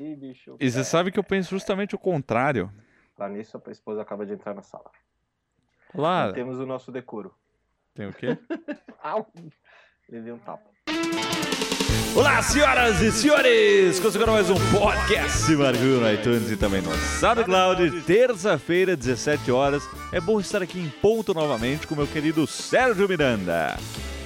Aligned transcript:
Ih, 0.00 0.14
bicho. 0.14 0.56
E 0.60 0.70
você 0.70 0.84
sabe 0.84 1.10
que 1.10 1.18
eu 1.18 1.24
penso 1.24 1.50
justamente 1.50 1.94
o 1.94 1.98
contrário. 1.98 2.72
Lá 3.18 3.28
nisso, 3.28 3.60
a 3.64 3.70
esposa 3.70 4.00
acaba 4.00 4.24
de 4.24 4.32
entrar 4.32 4.54
na 4.54 4.62
sala. 4.62 4.90
Lá. 5.92 6.32
Temos 6.32 6.60
o 6.60 6.66
nosso 6.66 6.92
decoro. 6.92 7.34
Tem 7.94 8.06
o 8.06 8.12
quê? 8.12 8.38
Au! 9.02 9.26
Levei 10.08 10.32
um 10.32 10.38
tapa. 10.38 10.68
Olá, 12.16 12.40
senhoras 12.42 13.00
e 13.00 13.10
senhores! 13.10 13.98
Conseguiram 13.98 14.32
mais 14.32 14.48
um 14.48 14.56
podcast 14.70 15.54
Marcou 15.56 16.00
no 16.00 16.12
iTunes 16.12 16.50
e 16.50 16.56
também 16.56 16.80
no 16.80 16.92
SoundCloud. 16.92 18.02
Terça-feira, 18.02 18.96
17 18.96 19.50
horas. 19.50 19.82
É 20.12 20.20
bom 20.20 20.38
estar 20.38 20.62
aqui 20.62 20.78
em 20.78 20.88
ponto 20.88 21.34
novamente 21.34 21.86
com 21.86 21.96
meu 21.96 22.06
querido 22.06 22.46
Sérgio 22.46 23.08
Miranda. 23.08 23.76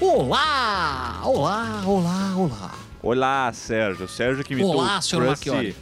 Olá! 0.00 1.22
Olá, 1.24 1.82
olá, 1.86 2.36
olá. 2.36 2.81
Olá, 3.02 3.52
Sérgio. 3.52 4.06
Sérgio 4.08 4.44
que 4.44 4.52
imitou 4.52 4.74
Olá, 4.76 4.98
o 4.98 5.02
senhor 5.02 5.24
Krusty 5.26 5.50
Marchiori. 5.50 5.76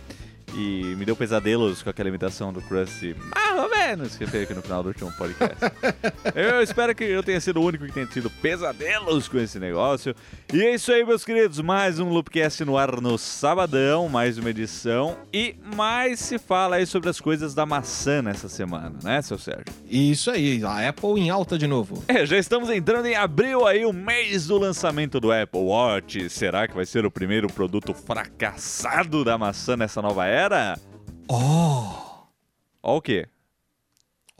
e 0.54 0.94
me 0.96 1.04
deu 1.04 1.14
pesadelos 1.14 1.82
com 1.82 1.90
aquela 1.90 2.08
imitação 2.08 2.52
do 2.52 2.60
Krusty, 2.62 3.14
mais 3.34 3.49
menos, 3.90 4.16
que 4.16 4.26
fez 4.26 4.44
aqui 4.44 4.54
no 4.54 4.62
final 4.62 4.82
do 4.82 4.88
último 4.88 5.10
podcast. 5.12 5.56
eu 6.34 6.62
espero 6.62 6.94
que 6.94 7.02
eu 7.02 7.22
tenha 7.22 7.40
sido 7.40 7.60
o 7.60 7.64
único 7.64 7.84
que 7.84 7.92
tenha 7.92 8.06
tido 8.06 8.30
pesadelos 8.30 9.26
com 9.26 9.38
esse 9.38 9.58
negócio. 9.58 10.14
E 10.52 10.62
é 10.62 10.74
isso 10.74 10.92
aí, 10.92 11.04
meus 11.04 11.24
queridos. 11.24 11.60
Mais 11.60 11.98
um 11.98 12.08
Loopcast 12.08 12.64
no 12.64 12.76
ar 12.76 13.00
no 13.00 13.18
sabadão, 13.18 14.08
mais 14.08 14.38
uma 14.38 14.50
edição. 14.50 15.16
E 15.32 15.56
mais 15.74 16.20
se 16.20 16.38
fala 16.38 16.76
aí 16.76 16.86
sobre 16.86 17.10
as 17.10 17.20
coisas 17.20 17.52
da 17.52 17.66
maçã 17.66 18.22
nessa 18.22 18.48
semana, 18.48 18.94
né, 19.02 19.20
seu 19.22 19.38
Sérgio? 19.38 19.64
Isso 19.88 20.30
aí, 20.30 20.62
a 20.64 20.88
Apple 20.88 21.20
em 21.20 21.30
alta 21.30 21.58
de 21.58 21.66
novo. 21.66 22.04
É, 22.06 22.24
já 22.24 22.38
estamos 22.38 22.70
entrando 22.70 23.06
em 23.06 23.16
abril 23.16 23.66
aí, 23.66 23.84
o 23.84 23.92
mês 23.92 24.46
do 24.46 24.56
lançamento 24.56 25.18
do 25.18 25.32
Apple 25.32 25.60
Watch. 25.60 26.30
Será 26.30 26.68
que 26.68 26.74
vai 26.74 26.86
ser 26.86 27.04
o 27.04 27.10
primeiro 27.10 27.48
produto 27.48 27.92
fracassado 27.92 29.24
da 29.24 29.36
maçã 29.36 29.76
nessa 29.76 30.00
nova 30.00 30.26
era? 30.26 30.78
Oh! 31.28 32.10
Ó 32.82 32.96
o 32.96 33.02
quê? 33.02 33.26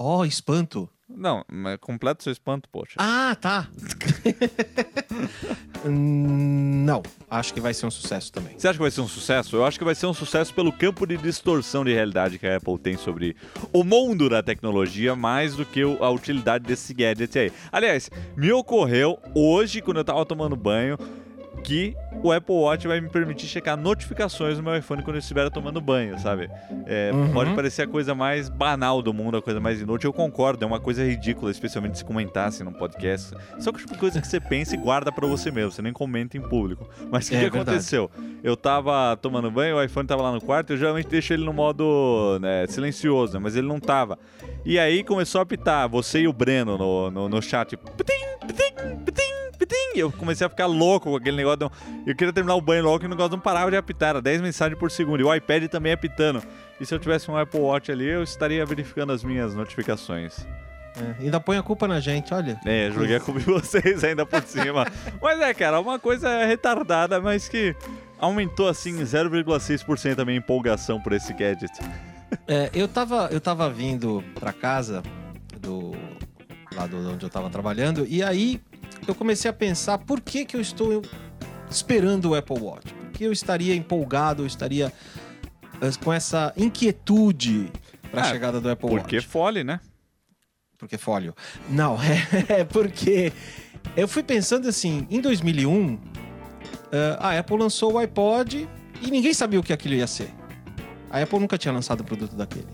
Oh, 0.03 0.25
espanto. 0.25 0.89
Não, 1.06 1.45
mas 1.47 1.77
completa 1.79 2.23
seu 2.23 2.33
espanto, 2.33 2.70
poxa. 2.70 2.95
Ah, 2.97 3.37
tá. 3.39 3.69
Hum, 5.84 6.84
Não, 6.87 7.03
acho 7.29 7.53
que 7.53 7.61
vai 7.61 7.75
ser 7.75 7.84
um 7.84 7.91
sucesso 7.91 8.33
também. 8.33 8.59
Você 8.59 8.67
acha 8.67 8.78
que 8.78 8.83
vai 8.83 8.91
ser 8.91 9.03
um 9.03 9.09
sucesso? 9.09 9.56
Eu 9.56 9.67
acho 9.67 9.78
que 9.78 9.84
vai 9.84 9.95
ser 9.95 10.06
um 10.06 10.15
sucesso 10.15 10.55
pelo 10.55 10.73
campo 10.73 11.06
de 11.06 11.19
distorção 11.19 11.84
de 11.84 11.93
realidade 11.93 12.39
que 12.39 12.47
a 12.47 12.56
Apple 12.56 12.78
tem 12.78 12.97
sobre 12.97 13.37
o 13.75 13.84
mundo 13.84 14.31
da 14.31 14.43
tecnologia, 14.43 15.15
mais 15.15 15.55
do 15.55 15.67
que 15.67 15.83
a 15.83 16.09
utilidade 16.09 16.65
desse 16.65 16.95
gadget 16.95 17.39
aí. 17.39 17.53
Aliás, 17.71 18.09
me 18.34 18.51
ocorreu 18.53 19.19
hoje, 19.34 19.83
quando 19.83 19.98
eu 19.98 20.05
tava 20.05 20.25
tomando 20.25 20.56
banho, 20.56 20.97
que 21.62 21.94
o 22.22 22.33
Apple 22.33 22.55
Watch 22.55 22.86
vai 22.86 23.00
me 23.00 23.08
permitir 23.08 23.47
checar 23.47 23.77
notificações 23.77 24.56
no 24.56 24.62
meu 24.62 24.77
iPhone 24.77 25.03
quando 25.03 25.16
eu 25.16 25.20
estiver 25.20 25.48
tomando 25.50 25.80
banho, 25.80 26.19
sabe? 26.19 26.50
É, 26.86 27.11
Uhum. 27.12 27.33
Pode 27.33 27.55
parecer 27.55 27.83
a 27.83 27.86
coisa 27.86 28.14
mais 28.14 28.48
banal 28.48 29.03
do 29.03 29.12
mundo, 29.12 29.36
a 29.36 29.42
coisa 29.42 29.61
mais 29.61 29.81
inútil. 29.81 30.08
Eu 30.08 30.12
concordo, 30.12 30.64
é 30.64 30.66
uma 30.66 30.81
coisa 30.81 31.05
ridícula, 31.05 31.50
especialmente 31.50 31.98
se 31.98 32.05
comentasse 32.05 32.62
num 32.64 32.72
podcast. 32.72 33.34
Só 33.58 33.72
que 33.72 33.78
é 33.78 33.84
tipo 33.84 33.98
coisa 33.98 34.20
que 34.20 34.27
você 34.27 34.41
pensa 34.41 34.75
e 34.75 34.78
guarda 34.78 35.11
pra 35.12 35.27
você 35.27 35.50
mesmo, 35.50 35.70
você 35.70 35.83
nem 35.83 35.92
comenta 35.92 36.36
em 36.36 36.41
público. 36.41 36.88
Mas 37.11 37.27
o 37.27 37.31
que, 37.31 37.36
É 37.36 37.41
que 37.41 37.47
aconteceu? 37.47 38.11
Eu 38.42 38.56
tava 38.56 39.16
tomando 39.16 39.50
banho, 39.50 39.77
o 39.77 39.83
iPhone 39.83 40.06
tava 40.06 40.22
lá 40.22 40.33
no 40.33 40.41
quarto, 40.41 40.72
eu 40.72 40.77
geralmente 40.77 41.08
deixo 41.08 41.33
ele 41.33 41.44
no 41.44 41.53
modo 41.53 42.38
né, 42.41 42.66
silencioso, 42.69 43.41
mas 43.41 43.56
ele 43.56 43.66
não 43.66 43.81
tava. 43.81 44.19
E 44.64 44.78
aí 44.78 45.03
começou 45.05 45.38
a 45.41 45.42
apitar, 45.42 45.88
você 45.88 46.20
e 46.20 46.28
o 46.28 46.33
Breno 46.33 46.77
no, 46.78 47.11
no, 47.11 47.28
no 47.28 47.42
chat. 47.42 47.77
Pitim. 47.77 48.12
E 48.48 48.90
eu 50.01 50.11
comecei 50.12 50.47
a 50.47 50.51
ficar 50.51 50.67
louco 50.67 51.11
com 51.11 51.17
aquele 51.17 51.37
negócio. 51.37 51.70
Eu 52.06 52.15
queria 52.15 52.33
terminar 52.33 52.55
o 52.55 52.61
banho 52.61 52.84
logo 52.84 53.05
e 53.05 53.06
o 53.06 53.11
negócio 53.11 53.33
não 53.33 53.41
parava 53.41 53.70
de 53.70 53.77
apitar. 53.77 54.11
Era 54.11 54.23
10 54.23 54.41
mensagens 54.41 54.79
por 54.79 54.91
segundo. 54.91 55.20
E 55.20 55.25
o 55.25 55.34
iPad 55.34 55.65
também 55.69 55.93
apitando. 55.93 56.43
E 56.81 56.87
se 56.87 56.95
eu 56.95 56.98
tivesse 56.98 57.31
um 57.31 57.37
Apple 57.37 57.61
Watch 57.61 57.91
ali, 57.93 58.06
eu 58.06 58.23
estaria 58.23 58.65
verificando 58.65 59.12
as 59.12 59.23
minhas 59.23 59.55
notificações. 59.55 60.47
É, 60.97 61.25
ainda 61.25 61.39
põe 61.39 61.56
a 61.56 61.62
culpa 61.62 61.87
na 61.87 62.01
gente, 62.01 62.34
olha. 62.34 62.59
É, 62.67 62.91
joguei 62.91 63.17
a 63.17 63.21
culpa 63.21 63.41
em 63.41 63.45
vocês 63.45 64.03
ainda 64.03 64.27
por 64.27 64.43
cima. 64.43 64.87
Mas 65.21 65.41
é, 65.41 65.55
cara, 65.55 65.81
uma 65.81 65.99
coisa 65.99 66.44
retardada, 66.44 67.21
mas 67.21 67.49
que 67.49 67.75
aumentou 68.19 68.69
assim 68.69 68.97
0,6% 68.99 70.19
a 70.19 70.25
minha 70.25 70.38
empolgação 70.38 71.00
por 71.00 71.12
esse 71.12 71.32
gadget. 71.32 71.72
É, 72.47 72.71
eu, 72.75 72.88
tava, 72.88 73.28
eu 73.31 73.41
tava 73.41 73.71
vindo 73.71 74.22
pra 74.38 74.53
casa 74.53 75.03
do 75.61 75.93
lá 76.75 76.87
do 76.87 76.97
onde 77.11 77.25
eu 77.25 77.31
tava 77.31 77.50
trabalhando 77.50 78.06
e 78.09 78.22
aí 78.22 78.61
eu 79.10 79.15
comecei 79.15 79.50
a 79.50 79.54
pensar 79.54 79.98
por 79.98 80.21
que 80.21 80.44
que 80.44 80.56
eu 80.56 80.60
estou 80.60 81.03
esperando 81.71 82.31
o 82.31 82.34
Apple 82.34 82.59
Watch? 82.59 82.93
Por 82.93 83.10
que 83.12 83.25
eu 83.25 83.32
estaria 83.32 83.75
empolgado, 83.75 84.43
eu 84.43 84.47
estaria 84.47 84.93
eh, 85.81 85.91
com 86.03 86.12
essa 86.12 86.53
inquietude 86.56 87.70
para 88.10 88.22
a 88.22 88.25
Ah, 88.25 88.28
chegada 88.31 88.60
do 88.60 88.69
Apple 88.70 88.88
Porque 88.88 89.16
Watch? 89.16 89.28
fole, 89.28 89.65
né? 89.65 89.81
Porque 90.78 90.97
fólio. 90.97 91.34
Não, 91.69 91.99
é, 92.49 92.65
porque 92.65 93.32
eu 93.97 94.09
fui 94.09 94.22
pensando 94.22 94.69
assim, 94.69 95.06
em 95.10 95.20
2001, 95.20 95.99
eh, 96.93 97.16
a 97.20 97.38
Apple 97.38 97.56
lançou 97.59 97.94
o 97.94 97.99
iPod 97.99 98.69
e 99.03 99.10
ninguém 99.10 99.34
sabia 99.34 99.60
o 99.60 99.62
que 99.62 99.72
aquilo 99.72 99.94
ia 99.94 100.06
ser. 100.06 100.31
A 101.10 101.20
Apple 101.20 101.38
nunca 101.38 101.59
tinha 101.59 101.72
lançado 101.72 102.03
um 102.03 102.04
produto 102.04 102.34
daquele. 102.37 102.66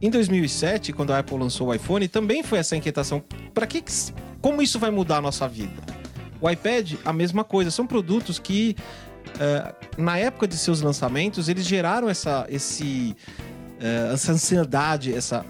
Em 0.00 0.10
2007, 0.10 0.92
quando 0.92 1.12
a 1.12 1.18
Apple 1.18 1.38
lançou 1.38 1.68
o 1.68 1.74
iPhone, 1.74 2.06
também 2.06 2.42
foi 2.42 2.58
essa 2.58 2.76
inquietação. 2.76 3.24
Para 3.54 3.66
que, 3.66 3.82
como 4.40 4.62
isso 4.62 4.78
vai 4.78 4.90
mudar 4.90 5.18
a 5.18 5.20
nossa 5.22 5.48
vida? 5.48 5.82
O 6.40 6.48
iPad, 6.50 6.94
a 7.04 7.12
mesma 7.12 7.42
coisa. 7.44 7.70
São 7.70 7.86
produtos 7.86 8.38
que, 8.38 8.76
eh, 9.40 9.74
na 9.96 10.18
época 10.18 10.46
de 10.46 10.56
seus 10.56 10.80
lançamentos, 10.80 11.48
eles 11.48 11.64
geraram 11.64 12.08
essa, 12.08 12.46
esse, 12.50 13.16
eh, 13.80 14.10
essa 14.12 14.32
ansiedade, 14.32 15.14
essa 15.14 15.44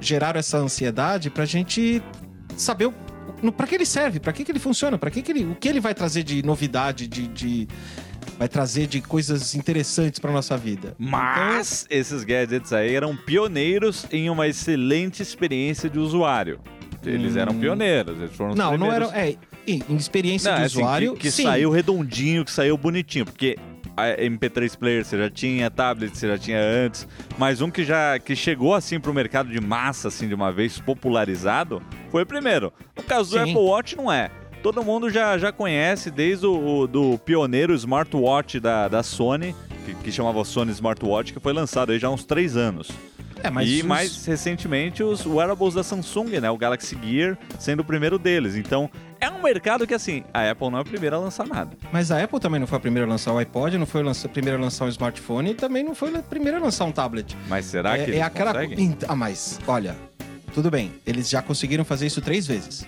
geraram 0.00 0.38
essa 0.38 0.58
ansiedade 0.58 1.28
pra 1.28 1.44
gente 1.44 2.00
saber 2.56 2.92
pra 3.56 3.66
que 3.66 3.74
ele 3.74 3.86
serve, 3.86 4.20
pra 4.20 4.32
que, 4.32 4.44
que 4.44 4.52
ele 4.52 4.58
funciona, 4.60 4.96
para 4.96 5.10
que, 5.10 5.22
que 5.22 5.32
ele, 5.32 5.44
o 5.44 5.54
que 5.56 5.68
ele 5.68 5.80
vai 5.80 5.92
trazer 5.94 6.22
de 6.22 6.42
novidade, 6.44 7.08
de, 7.08 7.26
de- 7.26 7.68
vai 8.38 8.48
trazer 8.48 8.86
de 8.86 9.00
coisas 9.00 9.54
interessantes 9.56 10.20
pra 10.20 10.30
nossa 10.30 10.56
vida. 10.56 10.94
Mas 10.98 11.84
esses 11.90 12.22
gadgets 12.22 12.72
aí 12.72 12.94
eram 12.94 13.16
pioneiros 13.16 14.06
em 14.12 14.30
uma 14.30 14.46
excelente 14.46 15.20
experiência 15.22 15.90
de 15.90 15.98
usuário. 15.98 16.60
Eles 17.08 17.36
eram 17.36 17.52
Hum. 17.54 17.60
pioneiros, 17.60 18.18
eles 18.18 18.34
foram 18.36 18.50
os 18.52 18.56
Não, 18.58 18.72
não 18.76 18.78
primeiros. 18.88 19.12
era. 19.12 19.28
É, 19.30 19.36
em 19.66 19.96
experiência 19.96 20.52
de 20.54 20.62
é 20.62 20.64
assim, 20.64 20.78
usuário. 20.78 21.14
que, 21.14 21.20
que 21.20 21.30
sim. 21.30 21.42
saiu 21.44 21.70
redondinho, 21.70 22.44
que 22.44 22.50
saiu 22.50 22.76
bonitinho, 22.76 23.24
porque 23.24 23.56
a 23.96 24.16
MP3 24.22 24.76
player 24.78 25.04
você 25.04 25.18
já 25.18 25.28
tinha, 25.28 25.70
tablet 25.70 26.16
você 26.16 26.28
já 26.28 26.38
tinha 26.38 26.60
antes, 26.60 27.06
mas 27.36 27.60
um 27.60 27.70
que 27.70 27.84
já 27.84 28.18
que 28.18 28.36
chegou 28.36 28.74
assim 28.74 29.00
pro 29.00 29.12
mercado 29.12 29.50
de 29.50 29.60
massa 29.60 30.08
assim 30.08 30.28
de 30.28 30.34
uma 30.34 30.52
vez 30.52 30.78
popularizado 30.78 31.82
foi 32.10 32.22
o 32.22 32.26
primeiro. 32.26 32.72
No 32.96 33.02
caso 33.02 33.30
do 33.30 33.36
Sim. 33.44 33.50
Apple 33.50 33.64
Watch 33.64 33.96
não 33.96 34.10
é. 34.10 34.30
Todo 34.62 34.82
mundo 34.82 35.08
já, 35.10 35.36
já 35.38 35.52
conhece 35.52 36.10
desde 36.10 36.46
o, 36.46 36.80
o- 36.80 36.86
do 36.86 37.18
pioneiro 37.18 37.74
smartwatch 37.74 38.58
da, 38.60 38.88
da 38.88 39.02
Sony, 39.02 39.54
que, 39.84 39.94
que 39.94 40.12
chamava 40.12 40.44
Sony 40.44 40.72
Smartwatch, 40.72 41.32
que 41.32 41.40
foi 41.40 41.52
lançado 41.52 41.92
aí 41.92 41.98
já 41.98 42.08
há 42.08 42.10
uns 42.10 42.24
três 42.24 42.56
anos. 42.56 42.90
É, 43.42 43.50
mas 43.50 43.68
e 43.68 43.76
os- 43.80 43.82
mais 43.84 44.26
recentemente 44.26 45.02
os 45.02 45.24
wearables 45.26 45.74
da 45.74 45.82
Samsung, 45.82 46.40
né? 46.40 46.50
O 46.50 46.56
Galaxy 46.56 46.96
Gear 47.02 47.38
sendo 47.58 47.80
o 47.80 47.84
primeiro 47.84 48.18
deles. 48.18 48.56
Então 48.56 48.90
é 49.20 49.30
um 49.30 49.42
mercado 49.42 49.86
que 49.86 49.94
assim, 49.94 50.24
a 50.34 50.50
Apple 50.50 50.70
não 50.70 50.78
é 50.78 50.80
a 50.82 50.84
primeira 50.84 51.16
a 51.16 51.18
lançar 51.18 51.46
nada. 51.46 51.70
Mas 51.92 52.10
a 52.10 52.22
Apple 52.22 52.40
também 52.40 52.58
não 52.60 52.66
foi 52.66 52.78
a 52.78 52.80
primeira 52.80 53.06
a 53.06 53.08
lançar 53.10 53.32
o 53.32 53.38
iPod, 53.38 53.78
não 53.78 53.86
foi 53.86 54.02
a 54.08 54.28
primeira 54.28 54.58
a 54.58 54.60
lançar 54.60 54.84
um 54.84 54.88
smartphone 54.88 55.50
e 55.50 55.54
também 55.54 55.82
não 55.84 55.94
foi 55.94 56.14
a 56.16 56.22
primeira 56.22 56.58
a 56.58 56.60
lançar 56.60 56.84
um 56.84 56.92
tablet. 56.92 57.36
Mas 57.48 57.64
será 57.66 57.96
é, 57.96 58.04
que 58.04 58.10
é 58.12 58.22
aquela. 58.22 58.52
conseguem? 58.52 58.96
Ah, 59.08 59.14
mas, 59.16 59.58
olha, 59.66 59.96
tudo 60.54 60.70
bem. 60.70 60.92
Eles 61.06 61.28
já 61.28 61.40
conseguiram 61.42 61.84
fazer 61.84 62.06
isso 62.06 62.20
três 62.20 62.46
vezes. 62.46 62.86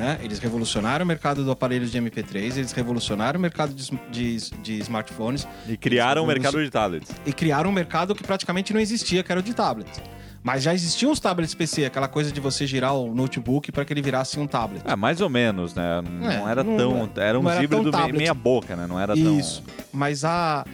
Né? 0.00 0.18
Eles 0.22 0.38
revolucionaram 0.38 1.04
o 1.04 1.06
mercado 1.08 1.44
do 1.44 1.50
aparelho 1.50 1.86
de 1.86 1.98
MP3, 2.00 2.56
eles 2.56 2.72
revolucionaram 2.72 3.38
o 3.38 3.40
mercado 3.42 3.74
de, 3.74 3.90
de- 4.10 4.50
de 4.62 4.78
smartphones 4.80 5.46
E 5.68 5.76
criaram 5.76 6.24
o 6.24 6.26
mercado 6.26 6.62
de 6.64 6.70
tablets. 6.70 7.10
e 7.26 7.32
criaram 7.32 7.68
um 7.70 7.72
mercado 7.72 8.14
que 8.14 8.22
praticamente 8.22 8.72
não 8.72 8.80
existia, 8.80 9.22
que 9.22 9.30
era 9.30 9.40
o 9.40 9.42
de 9.44 9.52
tablets. 9.54 10.00
Mas 10.42 10.62
já 10.62 10.72
existiam 10.72 11.12
os 11.12 11.20
tablets 11.20 11.54
PC, 11.54 11.84
aquela 11.84 12.08
coisa 12.08 12.32
de 12.32 12.40
você 12.40 12.66
girar 12.66 12.94
o 12.94 13.14
notebook 13.14 13.70
para 13.70 13.84
que 13.84 13.92
ele 13.92 14.00
virasse 14.00 14.40
um 14.40 14.46
tablet. 14.46 14.82
Ah, 14.86 14.96
mais 14.96 15.20
ou 15.20 15.28
menos, 15.28 15.74
né? 15.74 16.00
Não 16.00 16.48
É, 16.48 16.50
era 16.50 16.64
não- 16.64 16.76
tão. 16.78 17.10
Era 17.22 17.38
um 17.38 17.42
híbrido 17.62 17.82
tão 17.82 17.90
tablet. 17.92 18.16
meia 18.16 18.32
boca, 18.32 18.74
né? 18.74 18.86
Não 18.88 18.98
era 18.98 19.14
Isso. 19.18 19.62
Mas 19.92 20.24
a. 20.24 20.64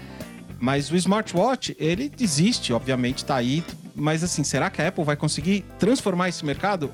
Mas 0.60 0.88
o 0.90 0.94
smartwatch, 0.96 1.76
ele 1.80 2.12
existe, 2.20 2.72
obviamente, 2.72 3.24
tá 3.24 3.34
aí. 3.34 3.64
Mas 3.92 4.22
assim, 4.22 4.44
será 4.44 4.70
que 4.70 4.80
a 4.80 4.86
Apple 4.88 5.02
vai 5.02 5.16
conseguir 5.16 5.64
transformar 5.80 6.28
esse 6.28 6.44
mercado? 6.46 6.92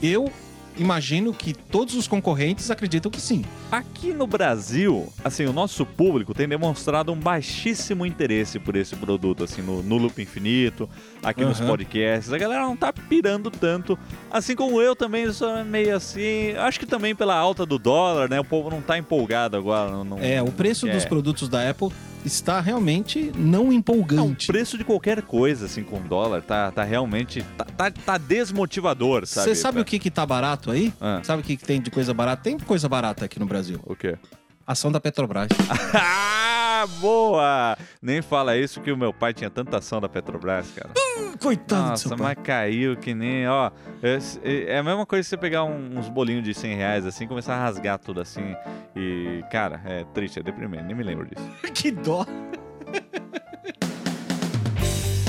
Eu 0.00 0.30
imagino 0.76 1.32
que 1.32 1.52
todos 1.52 1.94
os 1.94 2.06
concorrentes 2.08 2.70
acreditam 2.70 3.10
que 3.10 3.20
sim. 3.20 3.44
Aqui 3.70 4.12
no 4.12 4.26
Brasil, 4.26 5.12
assim, 5.24 5.44
o 5.46 5.52
nosso 5.52 5.84
público 5.84 6.32
tem 6.34 6.48
demonstrado 6.48 7.12
um 7.12 7.16
baixíssimo 7.16 8.04
interesse 8.06 8.58
por 8.58 8.76
esse 8.76 8.96
produto, 8.96 9.44
assim, 9.44 9.62
no, 9.62 9.82
no 9.82 9.96
Loop 9.96 10.20
Infinito, 10.20 10.88
aqui 11.22 11.44
nos 11.44 11.60
Aham. 11.60 11.68
podcasts. 11.70 12.32
A 12.32 12.38
galera 12.38 12.62
não 12.62 12.76
tá 12.76 12.92
pirando 12.92 13.50
tanto. 13.50 13.98
Assim 14.30 14.54
como 14.56 14.80
eu 14.80 14.96
também 14.96 15.30
sou 15.32 15.64
meio 15.64 15.94
assim. 15.96 16.52
Acho 16.56 16.78
que 16.80 16.86
também 16.86 17.14
pela 17.14 17.34
alta 17.36 17.64
do 17.66 17.78
dólar, 17.78 18.28
né? 18.28 18.40
O 18.40 18.44
povo 18.44 18.70
não 18.70 18.80
tá 18.80 18.96
empolgado 18.98 19.56
agora. 19.56 20.04
Não- 20.04 20.18
É, 20.18 20.42
o 20.42 20.50
preço 20.52 20.88
É. 20.88 20.92
dos 20.92 21.04
produtos 21.04 21.48
da 21.48 21.68
Apple 21.68 21.88
está 22.24 22.60
realmente 22.60 23.32
não 23.36 23.64
Não, 23.64 23.68
o 23.68 23.72
empolgante. 23.72 24.46
preço 24.46 24.76
de 24.78 24.84
qualquer 24.84 25.22
coisa, 25.22 25.66
assim, 25.66 25.82
com 25.82 26.00
dólar, 26.00 26.42
tá, 26.42 26.70
tá 26.70 26.82
realmente. 26.84 27.44
Tá, 27.56 27.64
tá, 27.64 27.90
tá 27.90 28.18
desmotivador, 28.18 29.26
sabe? 29.26 29.48
Você 29.48 29.54
sabe 29.54 29.80
o 29.80 29.84
que 29.84 29.98
que 29.98 30.10
tá 30.10 30.24
barato 30.24 30.70
aí? 30.70 30.92
Ah. 31.00 31.20
Sabe 31.22 31.42
o 31.42 31.44
que 31.44 31.56
que 31.56 31.64
tem 31.64 31.80
de 31.80 31.90
coisa 31.90 32.12
barata? 32.14 32.42
Tem 32.42 32.58
coisa 32.58 32.88
barata 32.88 33.24
aqui 33.24 33.38
no 33.38 33.46
Brasil. 33.46 33.80
O 33.84 33.94
quê? 33.94 34.16
Ação 34.66 34.92
da 34.92 35.00
Petrobras. 35.00 35.48
Boa! 36.86 37.76
Nem 38.00 38.20
fala 38.22 38.56
isso 38.56 38.80
que 38.80 38.90
o 38.92 38.96
meu 38.96 39.12
pai 39.12 39.32
tinha 39.32 39.50
tanta 39.50 39.78
ação 39.78 40.00
da 40.00 40.08
Petrobras, 40.08 40.70
cara. 40.72 40.90
Coitado 41.40 41.82
do 41.84 41.88
Nossa, 41.90 42.08
seu 42.08 42.16
pai. 42.16 42.34
mas 42.36 42.44
caiu 42.46 42.96
que 42.96 43.14
nem, 43.14 43.46
ó. 43.48 43.70
É, 44.02 44.18
é 44.74 44.78
a 44.78 44.82
mesma 44.82 45.04
coisa 45.06 45.24
que 45.24 45.28
você 45.30 45.36
pegar 45.36 45.64
um- 45.64 45.98
uns 45.98 46.08
bolinhos 46.08 46.44
de 46.44 46.54
100 46.54 46.74
reais 46.76 47.06
assim, 47.06 47.26
começar 47.26 47.54
a 47.54 47.58
rasgar 47.64 47.98
tudo 47.98 48.20
assim. 48.20 48.54
E, 48.94 49.42
cara, 49.50 49.80
é 49.86 50.04
triste, 50.14 50.38
é 50.38 50.42
deprimente, 50.42 50.84
nem 50.84 50.94
me 50.94 51.02
lembro 51.02 51.26
disso. 51.26 51.44
Que 51.74 51.90
dó. 51.90 52.24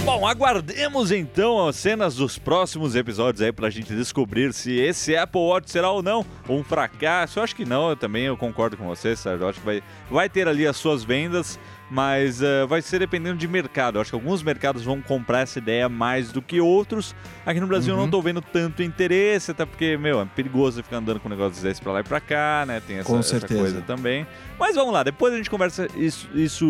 Bom, 0.05 0.27
aguardemos 0.27 1.11
então 1.13 1.65
as 1.65 1.77
cenas 1.77 2.15
dos 2.15 2.37
próximos 2.37 2.93
episódios 2.93 3.41
aí 3.41 3.53
pra 3.53 3.69
gente 3.69 3.95
descobrir 3.95 4.53
se 4.53 4.77
esse 4.77 5.15
Apple 5.15 5.39
Watch 5.39 5.71
será 5.71 5.89
ou 5.91 6.03
não 6.03 6.25
um 6.49 6.61
fracasso. 6.61 7.39
Eu 7.39 7.43
acho 7.43 7.55
que 7.55 7.63
não, 7.63 7.89
eu 7.89 7.95
também 7.95 8.25
eu 8.25 8.35
concordo 8.35 8.75
com 8.75 8.85
você, 8.85 9.15
Sérgio. 9.15 9.45
Eu 9.45 9.49
acho 9.49 9.59
que 9.59 9.65
vai, 9.65 9.81
vai 10.11 10.27
ter 10.27 10.45
ali 10.45 10.67
as 10.67 10.75
suas 10.75 11.05
vendas, 11.05 11.57
mas 11.89 12.41
eh, 12.41 12.65
vai 12.65 12.81
ser 12.81 12.99
dependendo 12.99 13.37
de 13.37 13.47
mercado. 13.47 13.97
Eu 13.97 14.01
acho 14.01 14.11
que 14.11 14.15
alguns 14.15 14.41
mercados 14.41 14.83
vão 14.83 15.01
comprar 15.01 15.41
essa 15.41 15.59
ideia 15.59 15.87
mais 15.89 16.31
do 16.31 16.41
que 16.41 16.59
outros. 16.59 17.15
Aqui 17.45 17.59
no 17.59 17.67
Brasil 17.67 17.93
eu 17.93 17.97
não 17.97 18.05
Uhum. 18.05 18.11
tô 18.11 18.21
vendo 18.21 18.41
tanto 18.41 18.81
interesse, 18.81 19.51
até 19.51 19.65
porque, 19.65 19.97
meu, 19.97 20.21
é 20.21 20.25
perigoso 20.25 20.81
ficar 20.83 20.97
andando 20.97 21.19
com 21.19 21.29
negócios 21.29 21.61
desses 21.61 21.79
pra 21.79 21.91
lá 21.93 21.99
e 21.99 22.03
pra 22.03 22.19
cá, 22.19 22.63
né? 22.67 22.81
Tem 22.85 22.97
essa, 22.97 23.15
essa 23.17 23.47
coisa 23.47 23.81
também. 23.81 24.25
Mas 24.59 24.75
vamos 24.75 24.93
lá, 24.93 25.03
depois 25.03 25.33
a 25.33 25.37
gente 25.37 25.49
conversa 25.49 25.87
isso, 25.95 26.29
isso 26.33 26.65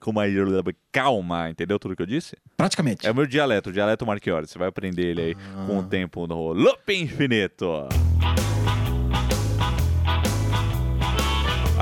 com 0.00 0.12
mais 0.12 0.32
calma, 0.92 1.50
entendeu 1.50 1.78
tudo 1.78 1.94
que 1.94 2.02
eu 2.02 2.06
disse? 2.06 2.36
Praticamente. 2.56 3.06
É 3.06 3.10
o 3.10 3.14
meu 3.14 3.26
dialeto, 3.26 3.70
o 3.70 3.72
dialeto 3.72 4.04
Marchiori. 4.06 4.46
Você 4.46 4.58
vai 4.58 4.68
aprender 4.68 5.02
ele 5.06 5.20
aí 5.22 5.34
com 5.66 5.76
o 5.78 5.80
Ah. 5.80 5.84
tempo 5.84 6.26
no 6.26 6.52
Loop 6.52 6.92
Infinito. 6.92 7.88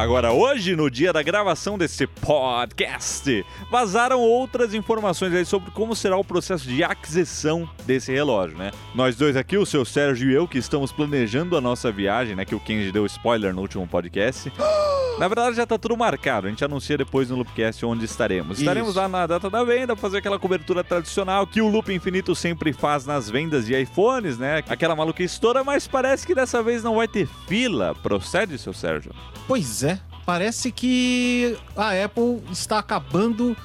Agora, 0.05 0.35
hoje, 0.35 0.77
no 0.77 0.91
dia 0.91 1.15
da 1.15 1.23
gravação 1.23 1.79
desse 1.79 2.07
podcast, 2.07 3.43
vazaram 3.71 4.21
outras 4.21 4.75
informações 4.75 5.33
aí 5.33 5.47
sobre 5.47 5.71
como 5.71 5.97
será 5.97 6.15
o 6.19 6.23
processo 6.23 6.69
de 6.69 6.85
aquisição 6.85 7.67
desse 7.87 8.13
relógio, 8.13 8.59
né? 8.59 8.71
Nós 8.95 9.17
dois 9.17 9.35
aqui, 9.35 9.57
o 9.57 9.65
seu 9.65 9.83
Sérgio 9.83 10.31
e 10.31 10.35
eu, 10.35 10.47
que 10.47 10.59
estamos 10.59 10.93
planejando 10.93 11.57
a 11.57 11.61
nossa 11.61 11.91
viagem, 11.91 12.37
né? 12.37 12.45
Que 12.45 12.55
o 12.55 12.61
Kenji 12.61 12.93
deu 12.93 13.07
spoiler 13.07 13.55
no 13.55 13.63
último 13.63 13.87
podcast. 13.87 14.53
Na 15.19 15.29
verdade, 15.29 15.57
já 15.57 15.65
tá 15.65 15.79
tudo 15.79 15.97
marcado. 15.97 16.49
A 16.49 16.51
gente 16.51 16.65
anuncia 16.65 16.99
depois 16.99 17.31
no 17.31 17.37
Loopcast 17.37 17.87
onde 17.87 18.05
estaremos. 18.05 18.59
Estaremos 18.59 18.91
Isso. 18.91 18.99
lá 18.99 19.09
na 19.09 19.27
data 19.27 19.49
da 19.49 19.63
venda, 19.63 19.95
fazer 19.95 20.19
aquela 20.19 20.39
cobertura 20.39 20.83
tradicional 20.83 21.47
que 21.47 21.61
o 21.61 21.69
Loop 21.69 21.93
Infinito 21.93 22.35
sempre 22.35 22.73
faz 22.73 23.07
nas 23.07 23.31
vendas 23.31 23.65
de 23.65 23.81
iPhones, 23.81 24.39
né? 24.39 24.65
Aquela 24.69 24.97
maluquice 24.97 25.41
toda, 25.41 25.63
mas 25.63 25.87
parece 25.87 26.27
que 26.27 26.35
dessa 26.35 26.63
vez 26.63 26.83
não 26.83 26.97
vai 26.97 27.07
ter 27.07 27.29
fila. 27.47 27.95
Procede, 27.95 28.59
seu 28.59 28.73
Sérgio? 28.73 29.13
Pois 29.47 29.85
é. 29.85 30.01
Parece 30.27 30.73
que 30.73 31.57
a 31.77 31.91
Apple 32.05 32.43
está 32.51 32.79
acabando 32.79 33.57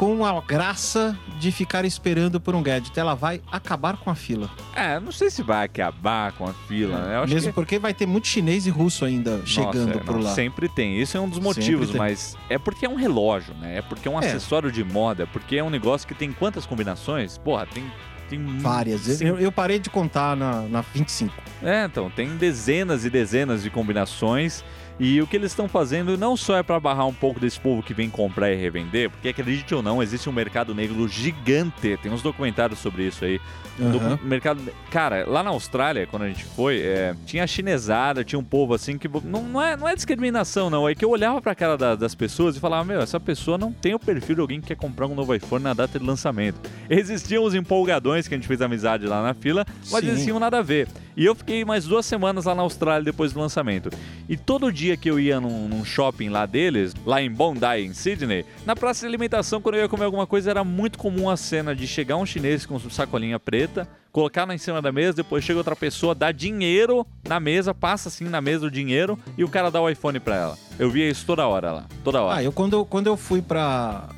com 0.00 0.24
a 0.24 0.40
graça 0.40 1.14
de 1.38 1.52
ficar 1.52 1.84
esperando 1.84 2.40
por 2.40 2.54
um 2.54 2.62
gadget. 2.62 2.98
Ela 2.98 3.12
vai 3.12 3.42
acabar 3.52 3.98
com 3.98 4.08
a 4.08 4.14
fila. 4.14 4.48
É, 4.74 4.98
não 4.98 5.12
sei 5.12 5.28
se 5.28 5.42
vai 5.42 5.66
acabar 5.66 6.32
com 6.32 6.46
a 6.46 6.54
fila, 6.54 7.02
né? 7.02 7.26
Mesmo 7.26 7.50
que... 7.50 7.54
porque 7.54 7.78
vai 7.78 7.92
ter 7.92 8.06
muito 8.06 8.26
chinês 8.26 8.66
e 8.66 8.70
russo 8.70 9.04
ainda 9.04 9.42
chegando 9.44 9.88
Nossa, 9.88 10.00
é, 10.00 10.02
por 10.02 10.14
não, 10.14 10.22
lá. 10.22 10.34
Sempre 10.34 10.70
tem. 10.70 10.98
Isso 10.98 11.18
é 11.18 11.20
um 11.20 11.28
dos 11.28 11.38
motivos, 11.38 11.90
mas 11.90 12.34
é 12.48 12.56
porque 12.56 12.86
é 12.86 12.88
um 12.88 12.94
relógio, 12.94 13.52
né? 13.56 13.76
É 13.76 13.82
porque 13.82 14.08
é 14.08 14.10
um 14.10 14.14
É. 14.14 14.26
acessório 14.26 14.72
de 14.72 14.82
moda, 14.82 15.24
é 15.24 15.26
porque 15.26 15.56
é 15.56 15.62
um 15.62 15.68
negócio 15.68 16.08
que 16.08 16.14
tem 16.14 16.32
quantas 16.32 16.64
combinações? 16.64 17.36
Porra, 17.36 17.66
tem. 17.66 17.84
tem 18.30 18.42
Várias. 18.56 19.20
Eu, 19.20 19.38
eu 19.38 19.52
parei 19.52 19.78
de 19.78 19.90
contar 19.90 20.34
na, 20.34 20.62
na 20.62 20.80
25. 20.80 21.34
É, 21.62 21.84
então, 21.84 22.08
tem 22.08 22.38
dezenas 22.38 23.04
e 23.04 23.10
dezenas 23.10 23.62
de 23.62 23.68
combinações. 23.68 24.64
E 25.02 25.20
o 25.22 25.26
que 25.26 25.34
eles 25.34 25.50
estão 25.50 25.66
fazendo 25.66 26.18
não 26.18 26.36
só 26.36 26.58
é 26.58 26.62
para 26.62 26.78
barrar 26.78 27.06
um 27.06 27.14
pouco 27.14 27.40
desse 27.40 27.58
povo 27.58 27.82
que 27.82 27.94
vem 27.94 28.10
comprar 28.10 28.52
e 28.52 28.54
revender, 28.56 29.08
porque 29.08 29.30
acredite 29.30 29.74
ou 29.74 29.80
não, 29.82 30.02
existe 30.02 30.28
um 30.28 30.32
mercado 30.32 30.74
negro 30.74 31.08
gigante. 31.08 31.96
Tem 32.02 32.12
uns 32.12 32.20
documentários 32.20 32.78
sobre 32.80 33.04
isso 33.06 33.24
aí. 33.24 33.40
Um 33.78 33.90
docu- 33.92 34.04
Aham. 34.04 34.18
mercado. 34.22 34.60
Cara, 34.90 35.24
lá 35.26 35.42
na 35.42 35.48
Austrália, 35.48 36.06
quando 36.06 36.24
a 36.24 36.28
gente 36.28 36.44
foi, 36.44 36.80
é, 36.82 37.14
tinha 37.24 37.46
chinesada, 37.46 38.22
tinha 38.22 38.38
um 38.38 38.44
povo 38.44 38.74
assim 38.74 38.98
que. 38.98 39.08
Não, 39.24 39.42
não, 39.44 39.62
é, 39.62 39.74
não 39.74 39.88
é 39.88 39.94
discriminação, 39.94 40.68
não. 40.68 40.86
É 40.86 40.94
que 40.94 41.02
eu 41.02 41.08
olhava 41.08 41.40
pra 41.40 41.54
cara 41.54 41.78
da- 41.78 41.94
das 41.96 42.14
pessoas 42.14 42.56
e 42.56 42.60
falava: 42.60 42.84
Meu, 42.84 43.00
essa 43.00 43.18
pessoa 43.18 43.56
não 43.56 43.72
tem 43.72 43.94
o 43.94 43.98
perfil 43.98 44.34
de 44.34 44.40
alguém 44.42 44.60
que 44.60 44.66
quer 44.66 44.76
comprar 44.76 45.06
um 45.06 45.14
novo 45.14 45.34
iPhone 45.34 45.64
na 45.64 45.72
data 45.72 45.98
de 45.98 46.04
lançamento. 46.04 46.60
Existiam 46.90 47.42
os 47.42 47.54
empolgadões 47.54 48.28
que 48.28 48.34
a 48.34 48.36
gente 48.36 48.46
fez 48.46 48.60
amizade 48.60 49.06
lá 49.06 49.22
na 49.22 49.32
fila, 49.32 49.64
mas 49.90 50.04
Sim. 50.04 50.10
eles 50.10 50.24
tinham 50.24 50.38
nada 50.38 50.58
a 50.58 50.62
ver. 50.62 50.86
E 51.20 51.24
eu 51.26 51.34
fiquei 51.34 51.66
mais 51.66 51.84
duas 51.84 52.06
semanas 52.06 52.46
lá 52.46 52.54
na 52.54 52.62
Austrália 52.62 53.04
depois 53.04 53.34
do 53.34 53.40
lançamento. 53.40 53.90
E 54.26 54.38
todo 54.38 54.72
dia 54.72 54.96
que 54.96 55.10
eu 55.10 55.20
ia 55.20 55.38
num, 55.38 55.68
num 55.68 55.84
shopping 55.84 56.30
lá 56.30 56.46
deles, 56.46 56.94
lá 57.04 57.20
em 57.20 57.30
Bondi, 57.30 57.66
em 57.84 57.92
Sydney, 57.92 58.46
na 58.64 58.74
praça 58.74 59.00
de 59.00 59.06
alimentação, 59.06 59.60
quando 59.60 59.74
eu 59.74 59.82
ia 59.82 59.88
comer 59.88 60.06
alguma 60.06 60.26
coisa, 60.26 60.48
era 60.50 60.64
muito 60.64 60.98
comum 60.98 61.28
a 61.28 61.36
cena 61.36 61.76
de 61.76 61.86
chegar 61.86 62.16
um 62.16 62.24
chinês 62.24 62.64
com 62.64 62.80
sacolinha 62.88 63.38
preta, 63.38 63.86
colocar 64.10 64.46
lá 64.46 64.54
em 64.54 64.58
cima 64.58 64.80
da 64.80 64.90
mesa, 64.90 65.12
depois 65.12 65.44
chega 65.44 65.58
outra 65.58 65.76
pessoa, 65.76 66.14
dá 66.14 66.32
dinheiro 66.32 67.06
na 67.28 67.38
mesa, 67.38 67.74
passa 67.74 68.08
assim 68.08 68.24
na 68.24 68.40
mesa 68.40 68.68
o 68.68 68.70
dinheiro 68.70 69.18
e 69.36 69.44
o 69.44 69.48
cara 69.50 69.70
dá 69.70 69.78
o 69.78 69.90
iPhone 69.90 70.18
pra 70.18 70.36
ela. 70.36 70.58
Eu 70.78 70.90
via 70.90 71.06
isso 71.06 71.26
toda 71.26 71.46
hora 71.46 71.70
lá, 71.70 71.86
toda 72.02 72.22
hora. 72.22 72.38
Ah, 72.38 72.42
eu 72.42 72.50
quando, 72.50 72.82
quando 72.86 73.08
eu 73.08 73.16
fui 73.18 73.42
pra. 73.42 74.08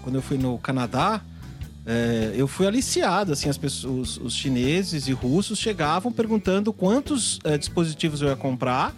Quando 0.00 0.14
eu 0.14 0.22
fui 0.22 0.38
no 0.38 0.56
Canadá, 0.56 1.20
é, 1.90 2.34
eu 2.34 2.46
fui 2.46 2.66
aliciado, 2.66 3.32
assim, 3.32 3.48
as 3.48 3.56
pessoas, 3.56 4.18
os, 4.18 4.26
os 4.26 4.34
chineses 4.34 5.08
e 5.08 5.12
russos 5.12 5.58
chegavam 5.58 6.12
perguntando 6.12 6.70
quantos 6.70 7.38
é, 7.42 7.56
dispositivos 7.56 8.20
eu 8.20 8.28
ia 8.28 8.36
comprar. 8.36 8.94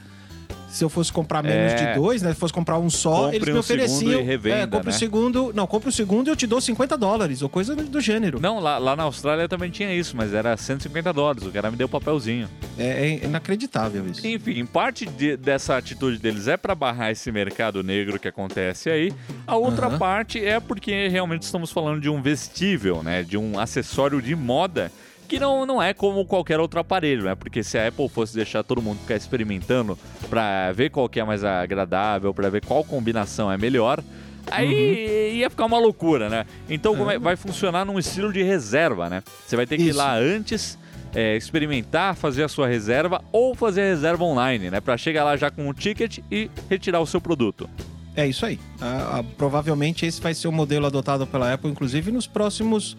Se 0.71 0.85
eu 0.85 0.89
fosse 0.89 1.13
comprar 1.13 1.43
menos 1.43 1.73
É. 1.73 1.93
de 1.93 1.99
dois, 1.99 2.23
né? 2.23 2.33
Se 2.33 2.39
fosse 2.39 2.53
comprar 2.55 2.79
um 2.79 2.89
só, 2.89 3.23
Compre 3.25 3.37
eles 3.37 3.49
me 3.49 3.55
um 3.55 3.59
ofereciam. 3.59 4.25
revenda, 4.25 4.57
é, 4.57 4.67
compre 4.69 4.91
né? 4.91 4.97
o 4.97 4.99
segundo. 4.99 5.53
Não, 5.53 5.67
compre 5.67 5.89
o 5.89 5.93
segundo 5.93 6.29
e 6.29 6.31
eu 6.31 6.37
te 6.37 6.47
dou 6.47 6.61
50 6.61 6.97
dólares, 6.97 7.43
ou 7.43 7.49
coisa 7.49 7.75
do, 7.75 8.01
gênero. 8.01 8.41
Não, 8.41 8.61
lá, 8.61 8.79
lá 8.79 8.95
na 8.95 9.03
Austrália 9.03 9.49
também 9.49 9.69
tinha 9.71 9.93
isso, 9.93 10.17
mas 10.17 10.33
era 10.33 10.57
150 10.57 11.13
dólares. 11.13 11.45
O 11.45 11.51
cara 11.51 11.71
me 11.71 11.77
deu 11.77 11.87
o 11.87 11.91
papelzinho. 11.91 12.49
É, 12.79 13.07
é 13.07 13.25
inacreditável 13.25 14.07
isso. 14.09 14.25
Enfim, 14.27 14.65
parte 14.65 15.07
de- 15.07 15.37
dessa 15.37 15.77
atitude 15.77 16.19
deles 16.19 16.47
é 16.47 16.57
para 16.57 16.75
barrar 16.75 17.11
esse 17.11 17.33
mercado 17.33 17.83
negro 17.83 18.19
que 18.19 18.29
acontece 18.29 18.89
aí. 18.89 19.13
A 19.47 19.57
outra 19.57 19.89
Aham. 19.89 19.99
parte 19.99 20.39
é 20.45 20.61
porque 20.61 21.09
realmente 21.09 21.43
estamos 21.43 21.73
falando 21.73 22.01
de 22.01 22.09
um 22.09 22.23
vestível, 22.23 23.03
né? 23.03 23.23
De 23.25 23.37
um 23.37 23.59
acessório 23.59 24.23
de 24.23 24.37
moda 24.37 24.91
que 25.31 25.39
não, 25.39 25.65
não 25.65 25.81
é 25.81 25.95
como 25.95 26.27
qualquer 26.27 26.59
outro 26.59 26.81
aparelho, 26.81 27.23
né? 27.23 27.37
Porque 27.37 27.63
se 27.63 27.79
a 27.79 27.87
Apple 27.87 28.09
fosse 28.09 28.35
deixar 28.35 28.65
todo 28.65 28.83
mundo 28.83 28.99
ficar 28.99 29.15
experimentando 29.15 29.97
para 30.29 30.73
ver 30.73 30.91
qual 30.91 31.09
que 31.09 31.21
é 31.21 31.25
mais 31.25 31.45
agradável, 31.45 32.35
para 32.35 32.51
ver 32.51 32.65
qual 32.65 32.83
combinação 32.83 33.51
é 33.51 33.57
melhor, 33.57 34.03
aí 34.51 35.37
ia 35.37 35.49
ficar 35.49 35.67
uma 35.67 35.79
loucura, 35.79 36.29
né? 36.29 36.45
Então 36.69 37.09
é- 37.09 37.17
vai 37.17 37.37
funcionar 37.37 37.85
num 37.85 37.97
estilo 37.97 38.33
de 38.33 38.43
reserva, 38.43 39.09
né? 39.09 39.23
Você 39.47 39.55
vai 39.55 39.67
ter 39.67 39.77
que 39.77 39.85
ir 39.85 39.91
Isso. 39.91 39.99
lá 39.99 40.17
antes 40.17 40.77
é, 41.15 41.37
experimentar, 41.37 42.17
fazer 42.17 42.43
a 42.43 42.49
sua 42.49 42.67
reserva 42.67 43.23
ou 43.31 43.55
fazer 43.55 43.83
a 43.83 43.85
reserva 43.85 44.25
online, 44.25 44.69
né? 44.69 44.81
Pra 44.81 44.97
chegar 44.99 45.23
lá 45.23 45.37
já 45.37 45.49
com 45.49 45.69
o 45.69 45.73
ticket 45.73 46.19
e 46.29 46.51
retirar 46.69 46.99
o 46.99 47.07
seu 47.07 47.21
produto. 47.21 47.71
É 48.17 48.27
isso 48.27 48.45
aí. 48.45 48.59
Ah, 48.81 49.19
ah, 49.21 49.25
provavelmente 49.39 50.05
esse 50.05 50.21
vai 50.21 50.35
ser 50.35 50.49
o 50.49 50.53
modelo 50.53 50.87
adotado 50.87 51.25
pela 51.25 51.55
Apple, 51.55 51.71
inclusive 51.71 52.11
nos 52.11 52.27
próximos 52.27 52.97